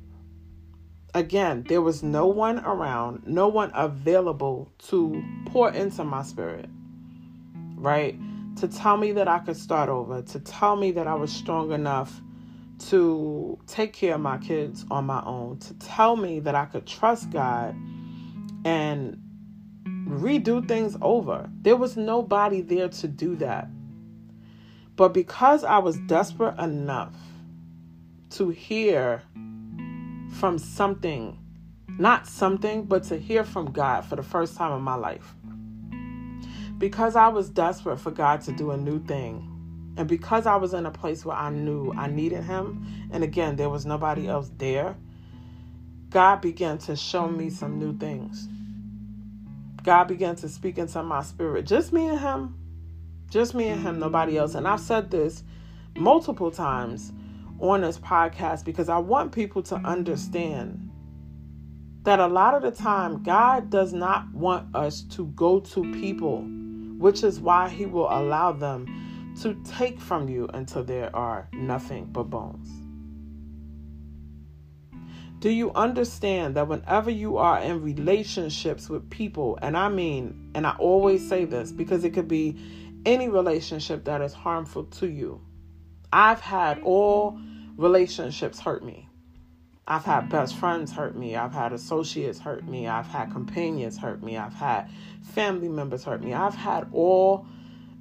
Again, 1.14 1.64
there 1.68 1.82
was 1.82 2.02
no 2.02 2.26
one 2.26 2.60
around, 2.60 3.26
no 3.26 3.48
one 3.48 3.70
available 3.74 4.72
to 4.88 5.22
pour 5.46 5.70
into 5.70 6.04
my 6.04 6.22
spirit, 6.22 6.68
right? 7.76 8.18
To 8.56 8.68
tell 8.68 8.96
me 8.96 9.12
that 9.12 9.28
I 9.28 9.40
could 9.40 9.56
start 9.56 9.88
over, 9.88 10.22
to 10.22 10.40
tell 10.40 10.76
me 10.76 10.92
that 10.92 11.06
I 11.06 11.14
was 11.14 11.32
strong 11.32 11.72
enough 11.72 12.20
to 12.88 13.58
take 13.66 13.92
care 13.92 14.14
of 14.14 14.20
my 14.20 14.38
kids 14.38 14.84
on 14.90 15.04
my 15.04 15.22
own, 15.24 15.58
to 15.58 15.74
tell 15.74 16.16
me 16.16 16.40
that 16.40 16.54
I 16.54 16.64
could 16.64 16.86
trust 16.86 17.30
God 17.30 17.74
and 18.64 19.18
redo 20.06 20.66
things 20.66 20.96
over. 21.00 21.48
There 21.60 21.76
was 21.76 21.96
nobody 21.96 22.60
there 22.60 22.88
to 22.88 23.08
do 23.08 23.36
that. 23.36 23.68
But 24.96 25.14
because 25.14 25.64
I 25.64 25.78
was 25.78 25.96
desperate 26.06 26.58
enough 26.58 27.14
to 28.30 28.50
hear 28.50 29.22
from 30.30 30.58
something, 30.58 31.38
not 31.98 32.26
something, 32.26 32.84
but 32.84 33.04
to 33.04 33.18
hear 33.18 33.44
from 33.44 33.72
God 33.72 34.04
for 34.04 34.16
the 34.16 34.22
first 34.22 34.56
time 34.56 34.72
in 34.72 34.82
my 34.82 34.94
life, 34.94 35.34
because 36.78 37.16
I 37.16 37.28
was 37.28 37.48
desperate 37.48 37.98
for 37.98 38.10
God 38.10 38.40
to 38.42 38.52
do 38.52 38.70
a 38.70 38.76
new 38.76 39.02
thing 39.04 39.48
and 39.96 40.08
because 40.08 40.46
I 40.46 40.56
was 40.56 40.72
in 40.72 40.86
a 40.86 40.90
place 40.90 41.24
where 41.24 41.36
I 41.36 41.50
knew 41.50 41.92
I 41.92 42.06
needed 42.06 42.44
him, 42.44 42.86
and 43.10 43.22
again, 43.22 43.56
there 43.56 43.68
was 43.68 43.84
nobody 43.84 44.26
else 44.26 44.50
there, 44.56 44.96
God 46.08 46.40
began 46.40 46.78
to 46.78 46.96
show 46.96 47.28
me 47.28 47.50
some 47.50 47.78
new 47.78 47.96
things. 47.98 48.48
God 49.82 50.04
began 50.04 50.36
to 50.36 50.48
speak 50.48 50.78
into 50.78 51.02
my 51.02 51.22
spirit. 51.22 51.66
Just 51.66 51.92
me 51.92 52.08
and 52.08 52.18
him. 52.18 52.61
Just 53.32 53.54
me 53.54 53.68
and 53.68 53.80
him, 53.80 53.98
nobody 53.98 54.36
else. 54.36 54.54
And 54.54 54.68
I've 54.68 54.78
said 54.78 55.10
this 55.10 55.42
multiple 55.96 56.50
times 56.50 57.14
on 57.60 57.80
this 57.80 57.98
podcast 57.98 58.62
because 58.62 58.90
I 58.90 58.98
want 58.98 59.32
people 59.32 59.62
to 59.62 59.76
understand 59.76 60.90
that 62.02 62.20
a 62.20 62.26
lot 62.26 62.52
of 62.52 62.60
the 62.60 62.70
time 62.82 63.22
God 63.22 63.70
does 63.70 63.94
not 63.94 64.30
want 64.34 64.76
us 64.76 65.00
to 65.12 65.28
go 65.28 65.60
to 65.60 65.92
people, 65.94 66.42
which 66.98 67.24
is 67.24 67.40
why 67.40 67.70
He 67.70 67.86
will 67.86 68.08
allow 68.10 68.52
them 68.52 69.32
to 69.40 69.54
take 69.64 69.98
from 69.98 70.28
you 70.28 70.46
until 70.52 70.84
there 70.84 71.14
are 71.16 71.48
nothing 71.54 72.04
but 72.12 72.24
bones. 72.24 72.68
Do 75.38 75.48
you 75.48 75.72
understand 75.72 76.54
that 76.56 76.68
whenever 76.68 77.10
you 77.10 77.38
are 77.38 77.58
in 77.60 77.82
relationships 77.82 78.90
with 78.90 79.08
people, 79.08 79.58
and 79.62 79.74
I 79.74 79.88
mean, 79.88 80.50
and 80.54 80.66
I 80.66 80.76
always 80.78 81.26
say 81.26 81.46
this 81.46 81.72
because 81.72 82.04
it 82.04 82.10
could 82.10 82.28
be 82.28 82.58
any 83.04 83.28
relationship 83.28 84.04
that 84.04 84.20
is 84.20 84.32
harmful 84.32 84.84
to 84.84 85.08
you. 85.08 85.40
I've 86.12 86.40
had 86.40 86.80
all 86.82 87.38
relationships 87.76 88.60
hurt 88.60 88.84
me. 88.84 89.08
I've 89.86 90.04
had 90.04 90.28
best 90.28 90.56
friends 90.56 90.92
hurt 90.92 91.16
me. 91.16 91.34
I've 91.34 91.52
had 91.52 91.72
associates 91.72 92.38
hurt 92.38 92.66
me. 92.66 92.86
I've 92.86 93.08
had 93.08 93.32
companions 93.32 93.98
hurt 93.98 94.22
me. 94.22 94.36
I've 94.36 94.54
had 94.54 94.88
family 95.22 95.68
members 95.68 96.04
hurt 96.04 96.22
me. 96.22 96.32
I've 96.32 96.54
had 96.54 96.88
all 96.92 97.46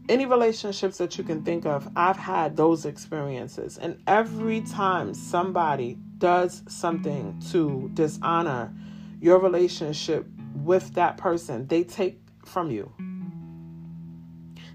any 0.10 0.26
relationships 0.26 0.98
that 0.98 1.18
you 1.18 1.24
can 1.24 1.44
think 1.44 1.66
of, 1.66 1.88
I've 1.96 2.18
had 2.18 2.58
those 2.58 2.86
experiences. 2.86 3.78
And 3.78 4.02
every 4.08 4.62
time 4.62 5.14
somebody 5.14 5.98
does 6.18 6.64
something 6.68 7.42
to 7.52 7.90
dishonor 7.94 8.74
your 9.22 9.40
relationship 9.40 10.26
with 10.56 10.94
that 10.96 11.18
person, 11.18 11.68
they 11.68 11.84
take 11.84 12.20
from 12.46 12.72
you. 12.72 12.92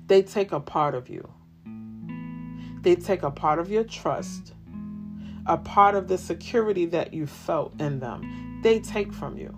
They 0.07 0.23
take 0.23 0.53
a 0.53 0.61
part 0.61 0.95
of 0.95 1.09
you. 1.09 1.33
They 2.83 2.95
take 2.95 3.25
a 3.25 3.31
part 3.31 3.59
of 3.59 3.71
your 3.71 3.83
trust, 3.83 4.55
a 5.47 5.59
part 5.59 5.97
of 5.97 6.07
the 6.07 6.17
security 6.17 6.87
that 6.87 7.13
you 7.13 7.27
felt 7.27 7.81
in 7.81 7.99
them. 7.99 8.61
They 8.63 8.79
take 8.79 9.13
from 9.13 9.37
you. 9.37 9.57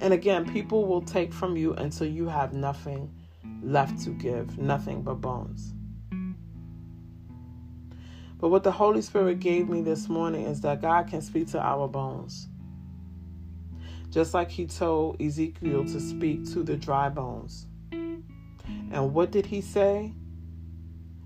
And 0.00 0.12
again, 0.12 0.50
people 0.52 0.86
will 0.86 1.00
take 1.00 1.32
from 1.32 1.56
you 1.56 1.72
until 1.74 2.06
you 2.06 2.28
have 2.28 2.52
nothing 2.52 3.14
left 3.62 4.02
to 4.04 4.10
give, 4.10 4.58
nothing 4.58 5.02
but 5.02 5.20
bones. 5.20 5.72
But 8.38 8.48
what 8.48 8.64
the 8.64 8.72
Holy 8.72 9.00
Spirit 9.00 9.38
gave 9.38 9.68
me 9.68 9.80
this 9.80 10.08
morning 10.08 10.46
is 10.46 10.60
that 10.62 10.82
God 10.82 11.06
can 11.08 11.22
speak 11.22 11.46
to 11.52 11.60
our 11.60 11.86
bones. 11.88 12.48
Just 14.10 14.34
like 14.34 14.50
He 14.50 14.66
told 14.66 15.22
Ezekiel 15.22 15.84
to 15.84 16.00
speak 16.00 16.44
to 16.52 16.62
the 16.62 16.76
dry 16.76 17.08
bones. 17.08 17.68
And 18.92 19.12
what 19.12 19.32
did 19.32 19.46
He 19.46 19.60
say? 19.60 20.12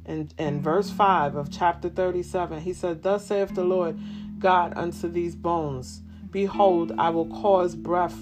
In, 0.06 0.30
in 0.38 0.62
verse 0.62 0.90
5 0.90 1.34
of 1.34 1.50
chapter 1.50 1.88
37, 1.88 2.60
He 2.60 2.72
said, 2.72 3.02
Thus 3.02 3.26
saith 3.26 3.54
the 3.54 3.64
Lord 3.64 3.98
God 4.38 4.72
unto 4.76 5.08
these 5.08 5.34
bones, 5.34 6.00
Behold, 6.30 6.92
I 6.96 7.10
will 7.10 7.26
cause 7.26 7.74
breath 7.74 8.16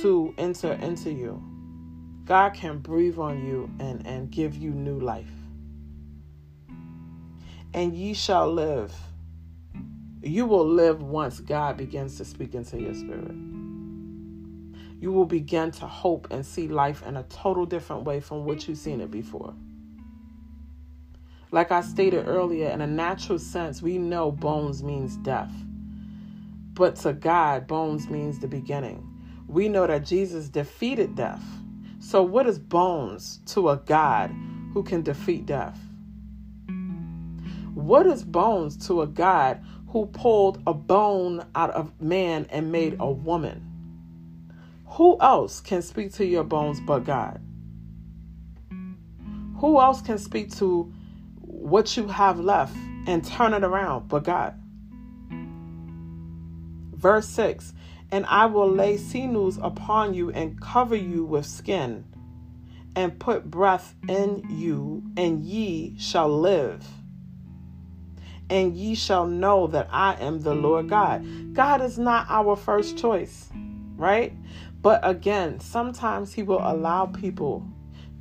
to 0.00 0.34
enter 0.38 0.72
into 0.72 1.10
you 1.10 1.42
God 2.24 2.54
can 2.54 2.78
breathe 2.78 3.18
on 3.18 3.44
you 3.44 3.70
and, 3.80 4.06
and 4.06 4.30
give 4.30 4.56
you 4.56 4.70
new 4.70 5.00
life. 5.00 5.30
And 7.74 7.94
ye 7.94 8.14
shall 8.14 8.52
live. 8.52 8.94
You 10.22 10.46
will 10.46 10.66
live 10.66 11.02
once 11.02 11.40
God 11.40 11.76
begins 11.76 12.16
to 12.18 12.24
speak 12.24 12.54
into 12.54 12.80
your 12.80 12.94
spirit. 12.94 13.34
You 15.02 15.10
will 15.10 15.26
begin 15.26 15.72
to 15.72 15.86
hope 15.88 16.28
and 16.30 16.46
see 16.46 16.68
life 16.68 17.02
in 17.04 17.16
a 17.16 17.24
total 17.24 17.66
different 17.66 18.04
way 18.04 18.20
from 18.20 18.44
what 18.44 18.68
you've 18.68 18.78
seen 18.78 19.00
it 19.00 19.10
before. 19.10 19.52
Like 21.50 21.72
I 21.72 21.80
stated 21.80 22.28
earlier, 22.28 22.70
in 22.70 22.80
a 22.80 22.86
natural 22.86 23.40
sense, 23.40 23.82
we 23.82 23.98
know 23.98 24.30
bones 24.30 24.80
means 24.84 25.16
death. 25.16 25.50
But 26.74 26.94
to 26.98 27.14
God, 27.14 27.66
bones 27.66 28.08
means 28.08 28.38
the 28.38 28.46
beginning. 28.46 29.04
We 29.48 29.68
know 29.68 29.88
that 29.88 30.06
Jesus 30.06 30.48
defeated 30.48 31.16
death. 31.16 31.42
So, 31.98 32.22
what 32.22 32.46
is 32.46 32.60
bones 32.60 33.40
to 33.46 33.70
a 33.70 33.78
God 33.78 34.32
who 34.72 34.84
can 34.84 35.02
defeat 35.02 35.46
death? 35.46 35.80
What 37.74 38.06
is 38.06 38.22
bones 38.22 38.76
to 38.86 39.02
a 39.02 39.08
God 39.08 39.64
who 39.88 40.06
pulled 40.06 40.62
a 40.64 40.72
bone 40.72 41.44
out 41.56 41.70
of 41.70 42.00
man 42.00 42.46
and 42.50 42.70
made 42.70 42.98
a 43.00 43.10
woman? 43.10 43.71
Who 44.92 45.18
else 45.20 45.60
can 45.60 45.82
speak 45.82 46.12
to 46.14 46.24
your 46.24 46.44
bones 46.44 46.80
but 46.80 47.04
God? 47.04 47.40
Who 49.58 49.80
else 49.80 50.02
can 50.02 50.18
speak 50.18 50.54
to 50.56 50.92
what 51.40 51.96
you 51.96 52.08
have 52.08 52.40
left 52.40 52.76
and 53.06 53.24
turn 53.24 53.54
it 53.54 53.64
around 53.64 54.08
but 54.08 54.24
God? 54.24 54.54
Verse 56.94 57.28
6 57.28 57.72
and 58.12 58.26
I 58.26 58.44
will 58.44 58.70
lay 58.70 58.98
sinews 58.98 59.58
upon 59.60 60.12
you 60.12 60.30
and 60.30 60.60
cover 60.60 60.94
you 60.94 61.24
with 61.24 61.46
skin, 61.46 62.04
and 62.94 63.18
put 63.18 63.50
breath 63.50 63.94
in 64.06 64.44
you, 64.50 65.02
and 65.16 65.42
ye 65.42 65.96
shall 65.98 66.28
live. 66.28 66.86
And 68.50 68.76
ye 68.76 68.94
shall 68.94 69.26
know 69.26 69.66
that 69.68 69.88
I 69.90 70.16
am 70.20 70.42
the 70.42 70.54
Lord 70.54 70.90
God. 70.90 71.54
God 71.54 71.80
is 71.80 71.98
not 71.98 72.26
our 72.28 72.54
first 72.54 72.98
choice, 72.98 73.48
right? 73.96 74.34
But 74.82 75.00
again, 75.08 75.60
sometimes 75.60 76.32
He 76.32 76.42
will 76.42 76.60
allow 76.60 77.06
mm. 77.06 77.18
people 77.18 77.66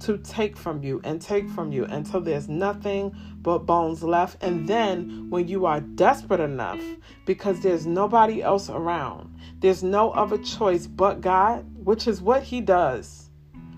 to 0.02 0.18
take 0.20 0.58
from 0.58 0.84
you 0.84 1.00
and 1.04 1.22
take 1.22 1.48
from 1.50 1.72
you 1.72 1.86
until 1.86 2.22
there's 2.22 2.48
nothing 2.48 3.16
but 3.42 3.60
bones 3.60 4.04
left. 4.04 4.42
And 4.42 4.68
then, 4.68 5.30
when 5.30 5.48
you 5.48 5.66
are 5.66 5.80
desperate 5.82 6.40
enough 6.40 6.82
because 7.26 7.60
there's 7.62 7.86
nobody 7.86 8.42
else 8.42 8.70
around, 8.70 9.36
there's 9.60 9.84
no 9.84 10.12
other 10.12 10.38
choice 10.38 10.88
but 10.88 11.22
God, 11.22 11.66
which 11.84 12.08
is 12.08 12.22
what 12.22 12.44
He 12.44 12.62
does 12.62 13.30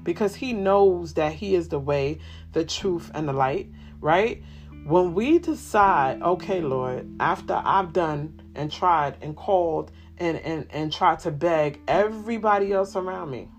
because 0.04 0.36
He 0.36 0.54
knows 0.54 1.14
that 1.14 1.34
He 1.34 1.56
is 1.56 1.70
the 1.70 1.80
way, 1.80 2.20
the 2.52 2.66
truth, 2.66 3.10
and 3.14 3.28
the 3.28 3.34
light, 3.34 3.70
right? 4.00 4.44
When 4.86 5.14
we 5.14 5.40
decide, 5.40 6.22
okay, 6.22 6.62
Lord, 6.62 7.10
after 7.20 7.62
I've 7.64 7.94
done 7.94 8.42
and 8.56 8.72
tried 8.72 9.18
and 9.22 9.36
called 9.36 9.92
and, 10.18 10.38
and, 10.38 10.68
and 10.70 10.92
tried 10.92 11.20
to 11.20 11.32
beg 11.32 11.80
everybody 11.88 12.72
else 12.72 12.96
around 12.96 13.32
me, 13.32 13.50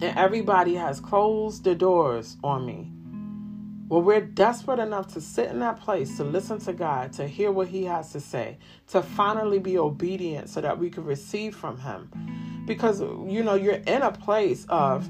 and 0.00 0.16
everybody 0.18 0.74
has 0.74 1.00
closed 1.00 1.64
the 1.64 1.74
doors 1.74 2.36
on 2.44 2.66
me. 2.66 2.92
When 3.88 4.04
we're 4.04 4.20
desperate 4.20 4.80
enough 4.80 5.06
to 5.14 5.20
sit 5.20 5.48
in 5.48 5.60
that 5.60 5.80
place, 5.80 6.16
to 6.16 6.24
listen 6.24 6.58
to 6.60 6.72
God, 6.72 7.12
to 7.14 7.28
hear 7.28 7.52
what 7.52 7.68
He 7.68 7.84
has 7.84 8.10
to 8.12 8.20
say, 8.20 8.58
to 8.88 9.00
finally 9.00 9.60
be 9.60 9.78
obedient 9.78 10.48
so 10.48 10.60
that 10.60 10.76
we 10.76 10.90
can 10.90 11.04
receive 11.04 11.54
from 11.54 11.78
Him. 11.78 12.64
Because, 12.66 13.00
you 13.00 13.44
know, 13.44 13.54
you're 13.54 13.74
in 13.74 14.02
a 14.02 14.10
place 14.10 14.66
of, 14.68 15.08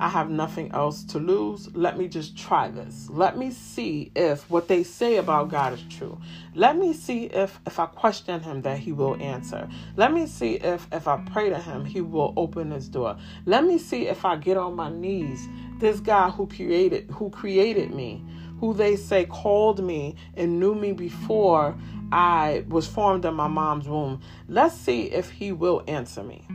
I 0.00 0.08
have 0.08 0.30
nothing 0.30 0.70
else 0.72 1.04
to 1.04 1.18
lose. 1.18 1.74
Let 1.74 1.96
me 1.96 2.08
just 2.08 2.36
try 2.36 2.68
this. 2.68 3.08
Let 3.10 3.36
me 3.38 3.50
see 3.50 4.10
if 4.16 4.48
what 4.50 4.68
they 4.68 4.82
say 4.82 5.16
about 5.16 5.50
God 5.50 5.72
is 5.74 5.82
true. 5.88 6.18
Let 6.54 6.76
me 6.76 6.92
see 6.92 7.24
if 7.26 7.60
if 7.66 7.78
I 7.78 7.86
question 7.86 8.40
him 8.40 8.62
that 8.62 8.78
he 8.78 8.92
will 8.92 9.16
answer. 9.22 9.68
Let 9.96 10.12
me 10.12 10.26
see 10.26 10.54
if 10.54 10.86
if 10.92 11.06
I 11.06 11.18
pray 11.32 11.50
to 11.50 11.58
him 11.58 11.84
he 11.84 12.00
will 12.00 12.32
open 12.36 12.70
his 12.70 12.88
door. 12.88 13.16
Let 13.46 13.64
me 13.64 13.78
see 13.78 14.08
if 14.08 14.24
I 14.24 14.36
get 14.36 14.56
on 14.56 14.74
my 14.74 14.90
knees. 14.90 15.46
This 15.78 16.00
guy 16.00 16.30
who 16.30 16.46
created 16.46 17.10
who 17.10 17.30
created 17.30 17.94
me, 17.94 18.24
who 18.60 18.74
they 18.74 18.96
say 18.96 19.26
called 19.26 19.84
me 19.84 20.16
and 20.34 20.58
knew 20.58 20.74
me 20.74 20.92
before 20.92 21.76
I 22.10 22.64
was 22.68 22.86
formed 22.86 23.24
in 23.24 23.34
my 23.34 23.48
mom's 23.48 23.88
womb. 23.88 24.20
Let's 24.48 24.74
see 24.74 25.04
if 25.04 25.30
he 25.30 25.52
will 25.52 25.82
answer 25.86 26.22
me. 26.22 26.46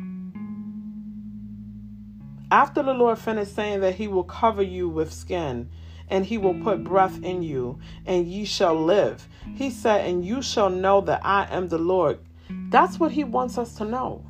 After 2.52 2.82
the 2.82 2.94
Lord 2.94 3.20
finished 3.20 3.56
saying 3.56 3.82
that 3.82 3.96
he 3.96 4.08
will 4.08 4.24
cover 4.24 4.62
you 4.62 4.88
with 4.88 5.12
skin 5.12 5.70
and 6.10 6.26
he 6.26 6.38
will 6.38 6.54
put 6.62 6.84
breath 6.84 7.22
in 7.22 7.44
you 7.44 7.80
and 8.06 8.26
ye 8.26 8.46
shall 8.46 8.76
live, 8.76 9.28
he 9.56 9.70
said, 9.70 10.06
and 10.08 10.26
you 10.26 10.42
shall 10.42 10.70
know 10.70 11.02
that 11.02 11.22
I 11.26 11.48
am 11.50 11.68
the 11.68 11.78
Lord. 11.78 12.20
That's 12.70 13.00
what 13.00 13.12
he 13.12 13.26
wants 13.26 13.58
us 13.58 13.76
to 13.76 13.86
know. 13.86 14.26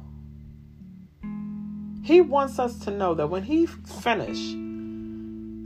He 2.03 2.21
wants 2.21 2.57
us 2.57 2.79
to 2.79 2.91
know 2.91 3.13
that 3.15 3.27
when 3.27 3.43
he 3.43 3.65
finished 3.65 4.57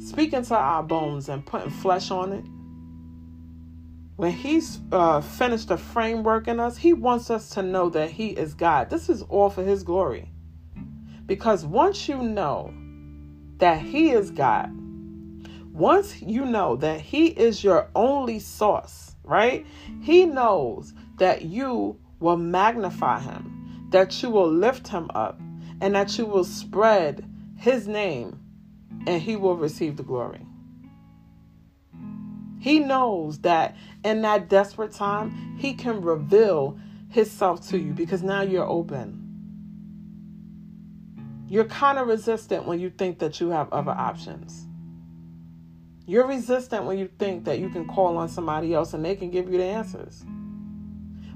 speaking 0.09 0.43
to 0.43 0.55
our 0.55 0.83
bones 0.83 1.29
and 1.29 1.45
putting 1.45 1.69
flesh 1.69 2.11
on 2.11 2.33
it, 2.33 2.45
when 4.17 4.31
he's 4.31 4.79
uh, 4.91 5.21
finished 5.21 5.69
the 5.69 5.77
framework 5.77 6.47
in 6.47 6.59
us, 6.59 6.77
he 6.77 6.93
wants 6.93 7.29
us 7.29 7.49
to 7.51 7.61
know 7.61 7.89
that 7.89 8.09
he 8.09 8.29
is 8.29 8.53
God. 8.53 8.89
This 8.89 9.07
is 9.07 9.21
all 9.23 9.49
for 9.49 9.63
his 9.63 9.83
glory. 9.83 10.30
Because 11.31 11.65
once 11.65 12.09
you 12.09 12.21
know 12.21 12.73
that 13.59 13.79
He 13.79 14.09
is 14.11 14.31
God, 14.31 14.69
once 15.71 16.21
you 16.21 16.43
know 16.43 16.75
that 16.75 16.99
He 16.99 17.27
is 17.27 17.63
your 17.63 17.89
only 17.95 18.37
source, 18.39 19.15
right? 19.23 19.65
He 20.01 20.25
knows 20.25 20.93
that 21.19 21.43
you 21.43 21.97
will 22.19 22.35
magnify 22.35 23.21
Him, 23.21 23.87
that 23.91 24.21
you 24.21 24.29
will 24.29 24.51
lift 24.51 24.89
Him 24.89 25.09
up, 25.15 25.39
and 25.79 25.95
that 25.95 26.17
you 26.17 26.25
will 26.25 26.43
spread 26.43 27.25
his 27.55 27.87
name 27.87 28.37
and 29.07 29.21
he 29.21 29.37
will 29.37 29.55
receive 29.55 29.95
the 29.95 30.03
glory. 30.03 30.45
He 32.59 32.79
knows 32.79 33.39
that 33.39 33.77
in 34.03 34.21
that 34.23 34.49
desperate 34.49 34.91
time, 34.91 35.55
he 35.57 35.75
can 35.75 36.01
reveal 36.01 36.77
himself 37.09 37.69
to 37.69 37.79
you 37.79 37.93
because 37.93 38.21
now 38.21 38.41
you're 38.41 38.67
open. 38.67 39.20
You're 41.51 41.65
kind 41.65 41.97
of 41.97 42.07
resistant 42.07 42.65
when 42.65 42.79
you 42.79 42.89
think 42.89 43.19
that 43.19 43.41
you 43.41 43.49
have 43.49 43.73
other 43.73 43.91
options. 43.91 44.67
You're 46.05 46.25
resistant 46.25 46.85
when 46.85 46.97
you 46.97 47.09
think 47.19 47.43
that 47.43 47.59
you 47.59 47.67
can 47.67 47.89
call 47.89 48.15
on 48.15 48.29
somebody 48.29 48.73
else 48.73 48.93
and 48.93 49.03
they 49.03 49.17
can 49.17 49.31
give 49.31 49.51
you 49.51 49.57
the 49.57 49.65
answers. 49.65 50.23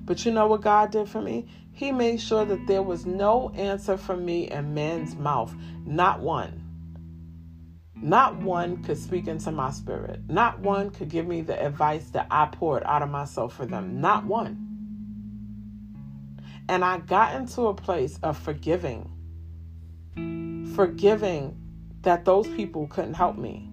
But 0.06 0.24
you 0.24 0.32
know 0.32 0.48
what 0.48 0.62
God 0.62 0.92
did 0.92 1.10
for 1.10 1.22
me? 1.22 1.48
He 1.74 1.92
made 1.92 2.22
sure 2.22 2.46
that 2.46 2.66
there 2.66 2.82
was 2.82 3.06
no 3.06 3.50
answer 3.56 3.98
for 3.98 4.16
me 4.16 4.50
in 4.50 4.74
man's 4.74 5.18
mouth, 5.18 5.54
not 5.86 6.22
one. 6.22 6.64
Not 7.96 8.38
one 8.38 8.84
could 8.84 8.98
speak 8.98 9.28
into 9.28 9.52
my 9.52 9.72
spirit. 9.72 10.22
Not 10.30 10.60
one 10.60 10.92
could 10.92 11.10
give 11.10 11.28
me 11.28 11.42
the 11.42 11.62
advice 11.62 12.08
that 12.12 12.28
I 12.32 12.46
poured 12.46 12.84
out 12.84 13.02
of 13.02 13.10
myself 13.10 13.54
for 13.54 13.66
them. 13.66 14.00
Not 14.00 14.24
one. 14.24 14.66
And 16.70 16.86
I 16.86 17.00
got 17.00 17.36
into 17.36 17.68
a 17.68 17.74
place 17.74 18.18
of 18.24 18.38
forgiving. 18.38 19.12
Forgiving 20.76 21.58
that 22.02 22.26
those 22.26 22.48
people 22.48 22.88
couldn't 22.88 23.14
help 23.14 23.38
me. 23.38 23.70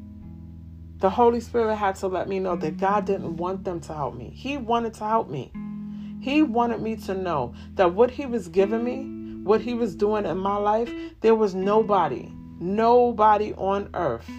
The 0.99 1.11
Holy 1.11 1.41
Spirit 1.41 1.77
had 1.77 1.97
to 1.97 2.07
let 2.07 2.29
me 2.29 2.39
know 2.39 2.57
that 2.57 2.77
God 2.77 3.05
didn't 3.05 3.37
want 3.37 3.65
them 3.65 3.81
to 3.81 3.95
help 3.95 4.15
me. 4.15 4.31
He 4.35 4.57
wanted 4.57 4.95
to 4.95 5.05
help 5.05 5.29
me. 5.29 5.53
He 6.21 6.43
wanted 6.43 6.81
me 6.81 6.97
to 6.97 7.15
know 7.15 7.55
that 7.75 7.95
what 7.95 8.11
He 8.11 8.27
was 8.27 8.49
giving 8.49 8.85
me, 8.85 9.43
what 9.43 9.61
He 9.61 9.75
was 9.75 9.97
doing 9.97 10.27
in 10.27 10.39
my 10.39 10.57
life, 10.57 10.93
there 11.21 11.35
was 11.35 11.55
nobody, 11.55 12.31
nobody 12.61 13.53
on 13.55 13.91
earth 13.95 14.31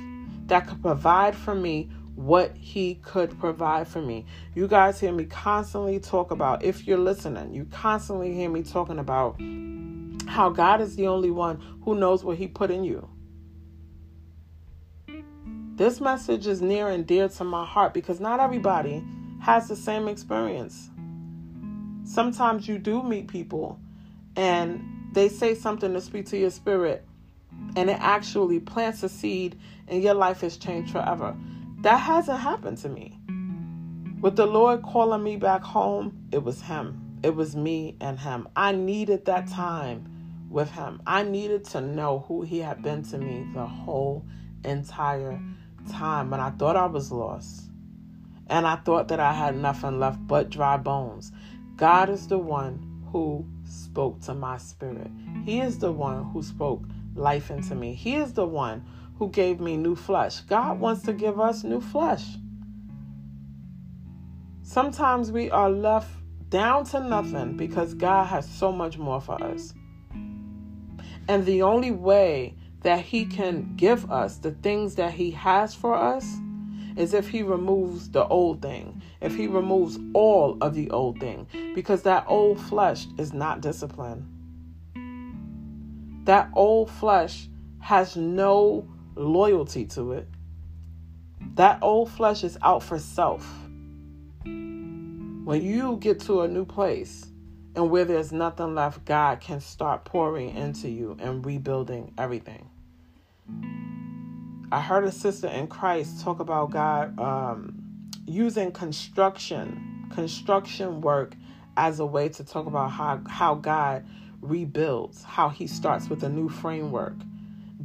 that 0.48 0.68
could 0.68 0.82
provide 0.82 1.36
for 1.36 1.54
me 1.54 1.89
what 2.16 2.56
he 2.56 2.96
could 2.96 3.38
provide 3.39 3.88
for 3.88 4.02
me. 4.02 4.26
You 4.54 4.68
guys 4.68 5.00
hear 5.00 5.12
me 5.12 5.26
constantly 5.26 6.00
talk 6.00 6.32
about, 6.32 6.63
if 6.63 6.86
you're 6.86 6.98
listening, 6.98 7.54
you 7.54 7.66
constantly 7.66 8.34
hear 8.34 8.50
me 8.50 8.62
talking 8.62 9.00
about 9.00 9.39
how 10.27 10.49
God 10.49 10.81
is 10.81 10.95
the 10.95 11.07
only 11.07 11.31
one 11.31 11.59
who 11.83 11.95
knows 11.95 12.23
what 12.23 12.38
he 12.38 12.47
put 12.47 12.71
in 12.71 12.83
you. 12.83 13.09
This 15.75 15.99
message 15.99 16.45
is 16.45 16.62
near 16.62 16.89
and 16.89 17.05
dear 17.05 17.27
to 17.29 17.43
my 17.43 17.65
heart 17.65 17.93
because 17.93 18.19
not 18.19 18.39
everybody 18.39 19.03
has 19.41 19.67
the 19.67 19.75
same 19.75 20.07
experience. 20.07 20.89
Sometimes 22.03 22.67
you 22.67 22.77
do 22.77 23.01
meet 23.01 23.27
people 23.27 23.79
and 24.36 25.09
they 25.13 25.29
say 25.29 25.55
something 25.55 25.93
to 25.93 26.01
speak 26.01 26.27
to 26.27 26.38
your 26.38 26.51
spirit 26.51 27.05
and 27.75 27.89
it 27.89 27.97
actually 27.99 28.59
plants 28.59 29.03
a 29.03 29.09
seed 29.09 29.59
and 29.88 30.03
your 30.03 30.13
life 30.13 30.41
has 30.41 30.57
changed 30.57 30.91
forever. 30.91 31.36
That 31.81 31.97
hasn't 31.97 32.39
happened 32.39 32.77
to 32.79 32.89
me. 32.89 33.17
With 34.21 34.36
the 34.36 34.45
Lord 34.45 34.83
calling 34.83 35.23
me 35.23 35.38
back 35.38 35.63
home, 35.63 36.27
it 36.31 36.43
was 36.43 36.62
Him. 36.62 37.19
It 37.23 37.36
was 37.36 37.55
me 37.55 37.97
and 37.99 38.19
Him. 38.19 38.47
I 38.55 38.71
needed 38.71 39.25
that 39.25 39.47
time 39.47 40.07
with 40.54 40.72
Him. 40.72 41.02
I 41.06 41.24
needed 41.24 41.66
to 41.66 41.82
know 41.82 42.24
who 42.28 42.44
He 42.44 42.60
had 42.60 42.82
been 42.82 43.04
to 43.06 43.18
me 43.18 43.46
the 43.54 43.66
whole 43.66 44.26
entire 44.63 45.42
time 45.92 46.32
And 46.32 46.42
I 46.42 46.52
thought 46.52 46.78
I 46.78 46.86
was 46.86 47.12
lost. 47.12 47.70
And 48.48 48.66
I 48.66 48.78
thought 48.78 49.08
that 49.10 49.20
I 49.20 49.34
had 49.34 49.58
nothing 49.58 50.00
left 50.00 50.26
but 50.28 50.50
dry 50.50 50.78
bones. 50.78 51.32
God 51.76 52.10
is 52.10 52.28
the 52.28 52.38
one 52.38 53.04
who 53.12 53.46
spoke 53.66 54.22
to 54.22 54.34
my 54.34 54.58
spirit. 54.58 55.10
He 55.44 55.60
is 55.60 55.80
the 55.80 55.92
one 55.92 56.26
who 56.26 56.44
spoke 56.44 56.84
life 57.16 57.50
into 57.52 57.76
me. 57.76 57.94
He 57.94 58.16
is 58.16 58.34
the 58.34 58.46
one 58.46 58.86
who 59.18 59.30
gave 59.30 59.60
me 59.60 59.78
new 59.78 59.96
flesh. 59.96 60.42
God 60.42 60.80
wants 60.80 61.04
to 61.04 61.13
give 61.13 61.39
us 61.39 61.63
new 61.63 61.82
flesh. 61.82 62.26
Sometimes 64.62 65.32
we 65.32 65.50
are 65.52 65.70
left 65.70 66.10
down 66.50 66.86
to 66.86 67.00
nothing 67.00 67.58
because 67.58 67.94
God 67.94 68.26
has 68.26 68.48
so 68.48 68.72
much 68.72 68.98
more 68.98 69.20
for 69.20 69.42
us. 69.44 69.74
And 71.27 71.45
the 71.45 71.62
only 71.62 71.91
way 71.91 72.55
that 72.81 73.01
He 73.01 73.25
can 73.25 73.75
give 73.75 74.12
us 74.12 74.38
the 74.38 74.51
things 74.51 74.95
that 74.95 75.13
He 75.13 75.31
has 75.31 75.73
for 75.73 75.95
us 75.95 76.27
is 76.95 77.13
if 77.13 77.29
He 77.29 77.43
removes 77.43 78.09
the 78.09 78.27
old 78.27 78.62
thing, 78.62 79.01
if 79.21 79.36
He 79.36 79.47
removes 79.47 79.97
all 80.13 80.57
of 80.62 80.75
the 80.75 80.89
old 80.91 81.19
thing, 81.19 81.47
because 81.73 82.03
that 82.03 82.25
old 82.27 82.59
flesh 82.59 83.07
is 83.17 83.33
not 83.33 83.62
disciplined. 83.62 84.29
That 86.25 86.49
old 86.53 86.89
flesh 86.89 87.49
has 87.79 88.15
no 88.15 88.88
loyalty 89.15 89.86
to 89.86 90.13
it. 90.13 90.27
That 91.55 91.79
old 91.81 92.09
flesh 92.12 92.43
is 92.43 92.57
out 92.62 92.83
for 92.83 92.97
self. 92.99 93.45
When 94.43 95.62
you 95.62 95.97
get 95.97 96.19
to 96.21 96.41
a 96.41 96.47
new 96.47 96.65
place 96.65 97.25
and 97.75 97.89
where 97.89 98.05
there's 98.05 98.31
nothing 98.31 98.75
left, 98.75 99.05
God 99.05 99.39
can 99.39 99.59
start 99.59 100.05
pouring 100.05 100.55
into 100.55 100.89
you 100.89 101.17
and 101.19 101.45
rebuilding 101.45 102.13
everything. 102.17 102.69
I 104.71 104.81
heard 104.81 105.03
a 105.03 105.12
sister 105.12 105.47
in 105.47 105.67
Christ 105.67 106.21
talk 106.23 106.39
about 106.39 106.71
God 106.71 107.19
um, 107.19 107.83
using 108.25 108.71
construction, 108.71 110.07
construction 110.13 111.01
work 111.01 111.36
as 111.77 111.99
a 111.99 112.05
way 112.05 112.29
to 112.29 112.43
talk 112.43 112.65
about 112.65 112.91
how, 112.91 113.21
how 113.27 113.55
God 113.55 114.05
rebuilds, 114.41 115.23
how 115.23 115.49
he 115.49 115.67
starts 115.67 116.09
with 116.09 116.23
a 116.23 116.29
new 116.29 116.49
framework. 116.49 117.15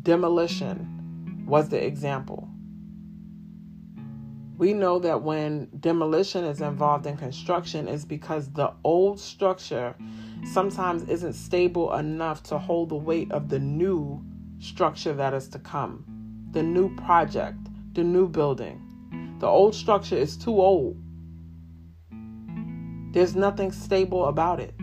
Demolition 0.02 1.44
was 1.46 1.68
the 1.70 1.84
example. 1.84 2.48
We 4.58 4.72
know 4.72 4.98
that 4.98 5.22
when 5.22 5.68
demolition 5.78 6.44
is 6.44 6.60
involved 6.60 7.06
in 7.06 7.16
construction 7.16 7.86
is 7.86 8.04
because 8.04 8.50
the 8.50 8.72
old 8.82 9.20
structure 9.20 9.94
sometimes 10.52 11.04
isn't 11.04 11.34
stable 11.34 11.94
enough 11.94 12.42
to 12.44 12.58
hold 12.58 12.88
the 12.88 12.96
weight 12.96 13.30
of 13.30 13.48
the 13.48 13.60
new 13.60 14.20
structure 14.58 15.12
that 15.12 15.32
is 15.32 15.48
to 15.50 15.60
come, 15.60 16.04
the 16.50 16.62
new 16.64 16.92
project, 16.96 17.58
the 17.92 18.02
new 18.02 18.28
building. 18.28 19.36
The 19.38 19.46
old 19.46 19.76
structure 19.76 20.16
is 20.16 20.36
too 20.36 20.60
old. 20.60 21.00
There's 23.12 23.36
nothing 23.36 23.70
stable 23.70 24.26
about 24.26 24.58
it. 24.58 24.74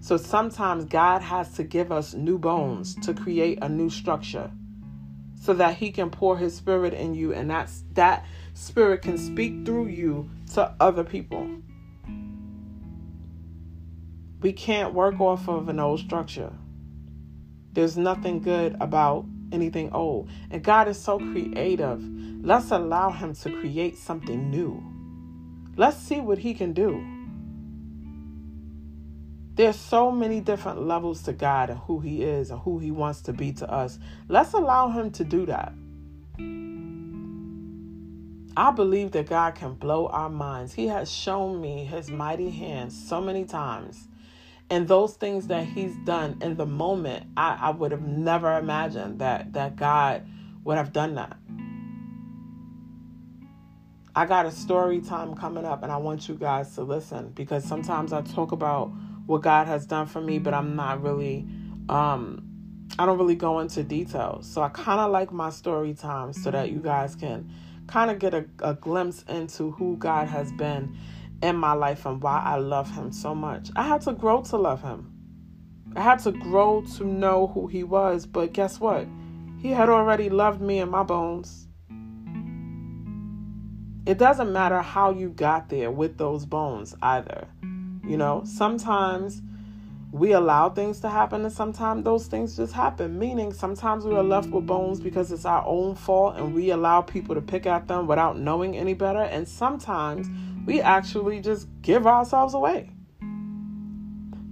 So 0.00 0.16
sometimes 0.16 0.86
God 0.86 1.22
has 1.22 1.52
to 1.54 1.62
give 1.62 1.92
us 1.92 2.14
new 2.14 2.36
bones 2.36 2.96
to 2.96 3.14
create 3.14 3.60
a 3.62 3.68
new 3.68 3.90
structure 3.90 4.50
so 5.40 5.54
that 5.54 5.76
he 5.76 5.90
can 5.90 6.10
pour 6.10 6.36
his 6.36 6.54
spirit 6.54 6.94
in 6.94 7.14
you 7.14 7.32
and 7.32 7.50
that's 7.50 7.84
that 7.92 8.26
spirit 8.60 9.02
can 9.02 9.16
speak 9.16 9.64
through 9.64 9.88
you 9.88 10.30
to 10.54 10.74
other 10.80 11.02
people. 11.02 11.48
We 14.40 14.52
can't 14.52 14.94
work 14.94 15.20
off 15.20 15.48
of 15.48 15.68
an 15.68 15.80
old 15.80 16.00
structure. 16.00 16.52
There's 17.72 17.96
nothing 17.96 18.40
good 18.40 18.76
about 18.80 19.24
anything 19.52 19.92
old. 19.92 20.28
And 20.50 20.62
God 20.62 20.88
is 20.88 20.98
so 20.98 21.18
creative. 21.18 22.02
Let's 22.42 22.70
allow 22.70 23.10
him 23.10 23.34
to 23.34 23.50
create 23.60 23.96
something 23.98 24.50
new. 24.50 24.82
Let's 25.76 25.96
see 25.96 26.20
what 26.20 26.38
he 26.38 26.54
can 26.54 26.72
do. 26.72 27.04
There's 29.54 29.76
so 29.76 30.10
many 30.10 30.40
different 30.40 30.86
levels 30.86 31.22
to 31.24 31.32
God 31.32 31.70
and 31.70 31.78
who 31.80 32.00
He 32.00 32.22
is 32.22 32.50
and 32.50 32.60
who 32.60 32.78
He 32.78 32.90
wants 32.90 33.20
to 33.22 33.32
be 33.34 33.52
to 33.54 33.70
us. 33.70 33.98
Let's 34.28 34.54
allow 34.54 34.88
Him 34.88 35.10
to 35.10 35.24
do 35.24 35.44
that. 35.46 35.74
I 38.56 38.70
believe 38.70 39.12
that 39.12 39.28
God 39.28 39.54
can 39.54 39.74
blow 39.74 40.08
our 40.08 40.28
minds. 40.28 40.74
He 40.74 40.88
has 40.88 41.10
shown 41.10 41.60
me 41.60 41.84
His 41.84 42.10
mighty 42.10 42.50
hands 42.50 43.08
so 43.08 43.20
many 43.20 43.44
times. 43.44 44.08
And 44.68 44.86
those 44.86 45.14
things 45.14 45.48
that 45.48 45.64
He's 45.64 45.96
done 46.04 46.38
in 46.40 46.56
the 46.56 46.66
moment, 46.66 47.26
I, 47.36 47.58
I 47.60 47.70
would 47.70 47.92
have 47.92 48.02
never 48.02 48.58
imagined 48.58 49.20
that, 49.20 49.52
that 49.52 49.76
God 49.76 50.26
would 50.64 50.76
have 50.76 50.92
done 50.92 51.14
that. 51.14 51.36
I 54.14 54.26
got 54.26 54.44
a 54.44 54.50
story 54.50 55.00
time 55.00 55.34
coming 55.34 55.64
up, 55.64 55.82
and 55.82 55.92
I 55.92 55.96
want 55.96 56.28
you 56.28 56.34
guys 56.34 56.74
to 56.74 56.82
listen 56.82 57.30
because 57.30 57.64
sometimes 57.64 58.12
I 58.12 58.22
talk 58.22 58.50
about 58.50 58.92
what 59.26 59.42
God 59.42 59.68
has 59.68 59.86
done 59.86 60.06
for 60.06 60.20
me, 60.20 60.40
but 60.40 60.52
I'm 60.52 60.74
not 60.74 61.02
really 61.02 61.46
um 61.88 62.46
I 62.98 63.06
don't 63.06 63.18
really 63.18 63.36
go 63.36 63.60
into 63.60 63.84
details. 63.84 64.50
So 64.50 64.62
I 64.62 64.68
kind 64.68 65.00
of 65.00 65.12
like 65.12 65.32
my 65.32 65.50
story 65.50 65.94
time 65.94 66.32
so 66.32 66.50
that 66.50 66.70
you 66.70 66.80
guys 66.80 67.14
can 67.14 67.50
kind 67.86 68.10
of 68.10 68.18
get 68.18 68.34
a, 68.34 68.44
a 68.60 68.74
glimpse 68.74 69.22
into 69.28 69.70
who 69.72 69.96
God 69.96 70.28
has 70.28 70.52
been 70.52 70.96
in 71.42 71.56
my 71.56 71.72
life 71.72 72.06
and 72.06 72.22
why 72.22 72.40
I 72.44 72.56
love 72.56 72.90
him 72.90 73.12
so 73.12 73.34
much. 73.34 73.70
I 73.76 73.82
had 73.82 74.02
to 74.02 74.12
grow 74.12 74.42
to 74.42 74.56
love 74.56 74.82
him. 74.82 75.12
I 75.96 76.02
had 76.02 76.20
to 76.20 76.32
grow 76.32 76.82
to 76.96 77.04
know 77.04 77.48
who 77.48 77.66
he 77.66 77.82
was, 77.82 78.26
but 78.26 78.52
guess 78.52 78.78
what? 78.78 79.08
He 79.60 79.70
had 79.70 79.88
already 79.88 80.30
loved 80.30 80.60
me 80.60 80.78
in 80.78 80.88
my 80.88 81.02
bones. 81.02 81.66
It 84.06 84.18
doesn't 84.18 84.52
matter 84.52 84.80
how 84.80 85.10
you 85.10 85.30
got 85.30 85.68
there 85.68 85.90
with 85.90 86.16
those 86.16 86.46
bones 86.46 86.94
either. 87.02 87.48
You 88.04 88.16
know, 88.16 88.42
sometimes 88.44 89.42
we 90.12 90.32
allow 90.32 90.68
things 90.68 90.98
to 91.00 91.08
happen 91.08 91.44
and 91.44 91.52
sometimes 91.52 92.04
those 92.04 92.26
things 92.26 92.56
just 92.56 92.72
happen. 92.72 93.18
Meaning 93.18 93.52
sometimes 93.52 94.04
we 94.04 94.14
are 94.14 94.24
left 94.24 94.50
with 94.50 94.66
bones 94.66 94.98
because 94.98 95.30
it's 95.30 95.44
our 95.44 95.64
own 95.64 95.94
fault 95.94 96.36
and 96.36 96.52
we 96.52 96.70
allow 96.70 97.00
people 97.00 97.34
to 97.36 97.40
pick 97.40 97.64
at 97.66 97.86
them 97.86 98.08
without 98.08 98.36
knowing 98.36 98.76
any 98.76 98.94
better. 98.94 99.22
And 99.22 99.46
sometimes 99.46 100.26
we 100.66 100.80
actually 100.80 101.40
just 101.40 101.68
give 101.82 102.08
ourselves 102.08 102.54
away. 102.54 102.90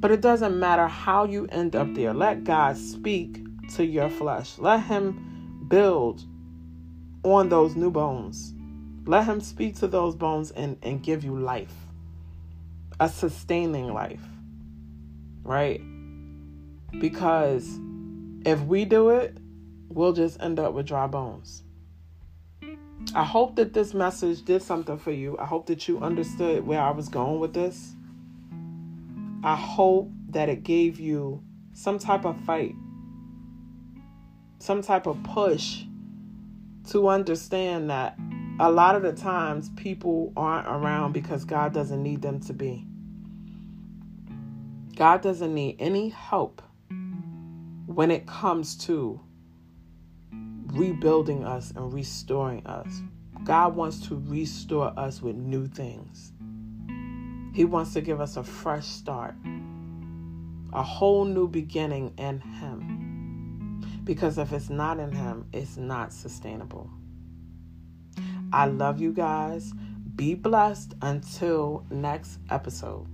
But 0.01 0.13
it 0.13 0.21
doesn't 0.21 0.57
matter 0.57 0.87
how 0.87 1.25
you 1.25 1.47
end 1.47 1.75
up 1.75 1.93
there. 1.93 2.15
Let 2.15 2.45
god 2.45 2.77
speak 2.77 3.41
to 3.75 3.85
your 3.85 4.11
flesh. 4.11 4.59
Let 4.59 4.85
him 4.85 5.65
build 5.67 6.25
on 7.25 7.49
those 7.49 7.75
new 7.75 7.91
bones. 7.91 8.55
Let 9.07 9.25
him 9.25 9.41
speak 9.41 9.75
to 9.77 9.89
those 9.89 10.15
bones 10.15 10.53
and, 10.53 10.79
and 10.83 11.03
give 11.03 11.25
you 11.25 11.37
life 11.37 11.75
a 13.01 13.09
sustaining 13.09 13.93
life 13.93 14.23
right? 15.43 15.81
Because 17.01 17.79
if 18.45 18.61
we 18.63 18.85
do 18.85 19.11
it, 19.11 19.37
we'll 19.89 20.13
just 20.13 20.41
end 20.43 20.59
up 20.59 20.73
with 20.73 20.87
dry 20.87 21.07
bones. 21.07 21.63
I 23.15 23.25
hope 23.25 23.57
that 23.57 23.73
this 23.73 23.95
message 23.95 24.45
did 24.45 24.63
something 24.63 24.99
for 24.99 25.13
you. 25.13 25.39
I 25.39 25.47
hope 25.47 25.67
that 25.67 25.89
you 25.89 25.99
understood 26.01 26.67
where 26.67 26.81
I 26.81 26.91
was 26.91 27.09
going 27.09 27.41
with 27.41 27.55
this. 27.55 27.95
I 29.43 29.55
hope 29.55 30.11
that 30.31 30.49
it 30.49 30.65
gave 30.65 30.99
you 30.99 31.43
some 31.73 31.99
type 31.99 32.25
of 32.25 32.39
fight, 32.41 32.75
some 34.59 34.83
type 34.83 35.07
of 35.07 35.23
push 35.23 35.85
to 36.91 37.09
understand 37.09 37.91
that 37.91 38.19
a 38.59 38.71
lot 38.71 38.97
of 38.97 39.03
the 39.03 39.13
times 39.13 39.71
people 39.77 40.33
aren't 40.37 40.67
around 40.67 41.13
because 41.13 41.45
God 41.45 41.73
doesn't 41.73 42.03
need 42.03 42.23
them 42.23 42.41
to 42.41 42.53
be. 42.53 42.88
God 44.99 45.23
doesn't 45.23 45.55
need 45.55 45.77
any 45.79 46.09
help 46.09 46.61
when 47.87 48.11
it 48.11 48.27
comes 48.27 48.77
to 48.87 49.21
rebuilding 50.33 51.45
us 51.45 51.71
and 51.71 51.93
restoring 51.93 52.67
us. 52.67 53.01
God 53.45 53.77
wants 53.77 54.09
to 54.09 54.21
restore 54.27 54.93
us 54.99 55.23
with 55.23 55.37
new 55.37 55.69
things. 55.69 56.33
He 57.55 57.65
wants 57.65 57.93
to 57.93 58.01
give 58.01 58.21
us 58.21 58.37
a 58.37 58.43
fresh 58.43 58.87
start, 58.89 59.37
a 60.73 60.83
whole 60.83 61.25
new 61.25 61.47
beginning 61.47 62.15
in 62.19 62.41
Him. 62.41 64.01
Because 64.03 64.37
if 64.37 64.53
it's 64.53 64.69
not 64.69 64.99
in 64.99 65.13
Him, 65.13 65.47
it's 65.53 65.77
not 65.77 66.13
sustainable. 66.13 66.91
I 68.53 68.67
love 68.67 69.01
you 69.01 69.13
guys. 69.13 69.73
Be 70.17 70.35
blessed 70.35 70.95
until 71.03 71.87
next 71.89 72.41
episode. 72.51 73.07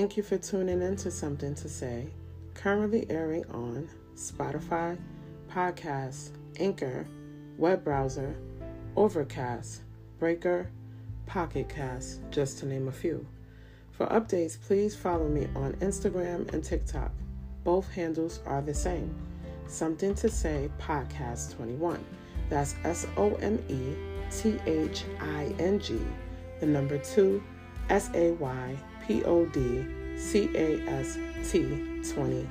Thank 0.00 0.16
you 0.16 0.22
for 0.22 0.38
tuning 0.38 0.80
in 0.80 0.96
to 0.96 1.10
Something 1.10 1.54
to 1.56 1.68
Say, 1.68 2.06
currently 2.54 3.04
airing 3.10 3.44
on 3.50 3.86
Spotify, 4.14 4.96
Podcast, 5.52 6.30
Anchor, 6.58 7.06
web 7.58 7.84
browser, 7.84 8.34
Overcast, 8.96 9.82
Breaker, 10.18 10.70
Pocket 11.26 11.68
Cast, 11.68 12.22
just 12.30 12.60
to 12.60 12.66
name 12.66 12.88
a 12.88 12.92
few. 12.92 13.26
For 13.90 14.06
updates, 14.06 14.58
please 14.58 14.96
follow 14.96 15.28
me 15.28 15.48
on 15.54 15.74
Instagram 15.80 16.50
and 16.54 16.64
TikTok. 16.64 17.12
Both 17.62 17.92
handles 17.92 18.40
are 18.46 18.62
the 18.62 18.72
same. 18.72 19.14
Something 19.66 20.14
to 20.14 20.30
Say 20.30 20.70
Podcast 20.78 21.56
21. 21.56 22.02
That's 22.48 22.74
S 22.84 23.06
O 23.18 23.34
M 23.34 23.62
E 23.68 23.94
T 24.34 24.56
H 24.64 25.04
I 25.20 25.54
N 25.58 25.78
G, 25.78 26.00
the 26.58 26.64
number 26.64 26.96
two, 26.96 27.42
S 27.90 28.08
A 28.14 28.30
Y 28.30 28.78
P 29.06 29.22
O 29.24 29.46
D 29.46 29.86
C 30.16 30.50
A 30.54 30.80
S 30.88 31.18
T 31.50 32.02
21. 32.12 32.46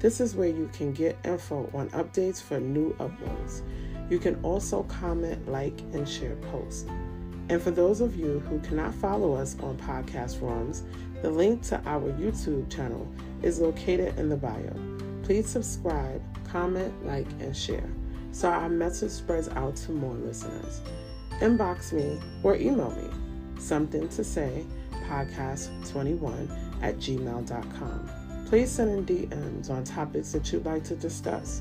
This 0.00 0.20
is 0.20 0.34
where 0.36 0.48
you 0.48 0.70
can 0.72 0.92
get 0.92 1.18
info 1.24 1.68
on 1.74 1.90
updates 1.90 2.42
for 2.42 2.60
new 2.60 2.94
uploads. 2.94 3.62
You 4.10 4.18
can 4.18 4.36
also 4.42 4.84
comment, 4.84 5.48
like, 5.48 5.80
and 5.92 6.08
share 6.08 6.36
posts. 6.50 6.86
And 7.48 7.60
for 7.60 7.70
those 7.70 8.00
of 8.00 8.16
you 8.16 8.40
who 8.40 8.60
cannot 8.60 8.94
follow 8.94 9.34
us 9.34 9.56
on 9.60 9.76
podcast 9.78 10.38
forums, 10.38 10.84
the 11.22 11.30
link 11.30 11.62
to 11.62 11.80
our 11.86 12.12
YouTube 12.12 12.70
channel 12.74 13.10
is 13.42 13.58
located 13.58 14.18
in 14.18 14.28
the 14.28 14.36
bio. 14.36 14.74
Please 15.22 15.48
subscribe, 15.48 16.22
comment, 16.44 16.94
like, 17.04 17.26
and 17.40 17.56
share 17.56 17.88
so 18.32 18.48
our 18.48 18.68
message 18.68 19.10
spreads 19.10 19.48
out 19.48 19.76
to 19.76 19.92
more 19.92 20.14
listeners. 20.14 20.80
Inbox 21.40 21.92
me 21.92 22.20
or 22.42 22.56
email 22.56 22.90
me 22.92 23.10
something 23.60 24.08
to 24.10 24.22
say 24.22 24.64
podcast21 25.08 26.82
at 26.82 26.96
gmail.com. 26.96 28.10
Please 28.46 28.70
send 28.70 29.10
in 29.10 29.28
DMs 29.28 29.70
on 29.70 29.84
topics 29.84 30.32
that 30.32 30.52
you'd 30.52 30.64
like 30.64 30.84
to 30.84 30.96
discuss, 30.96 31.60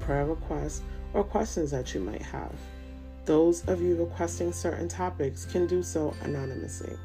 prayer 0.00 0.26
requests, 0.26 0.82
or 1.14 1.24
questions 1.24 1.70
that 1.70 1.94
you 1.94 2.00
might 2.00 2.22
have. 2.22 2.54
Those 3.24 3.66
of 3.68 3.80
you 3.80 3.96
requesting 3.96 4.52
certain 4.52 4.88
topics 4.88 5.46
can 5.46 5.66
do 5.66 5.82
so 5.82 6.14
anonymously. 6.22 6.96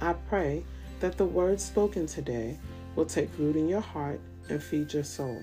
I 0.00 0.12
pray 0.28 0.64
that 1.00 1.16
the 1.16 1.24
words 1.24 1.64
spoken 1.64 2.06
today 2.06 2.58
will 2.96 3.06
take 3.06 3.36
root 3.38 3.56
in 3.56 3.68
your 3.68 3.80
heart 3.80 4.20
and 4.48 4.62
feed 4.62 4.92
your 4.92 5.04
soul. 5.04 5.42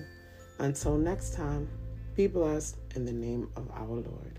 Until 0.58 0.96
next 0.96 1.34
time, 1.34 1.68
be 2.14 2.26
blessed 2.26 2.76
in 2.94 3.04
the 3.04 3.12
name 3.12 3.48
of 3.56 3.70
our 3.70 3.86
Lord. 3.86 4.38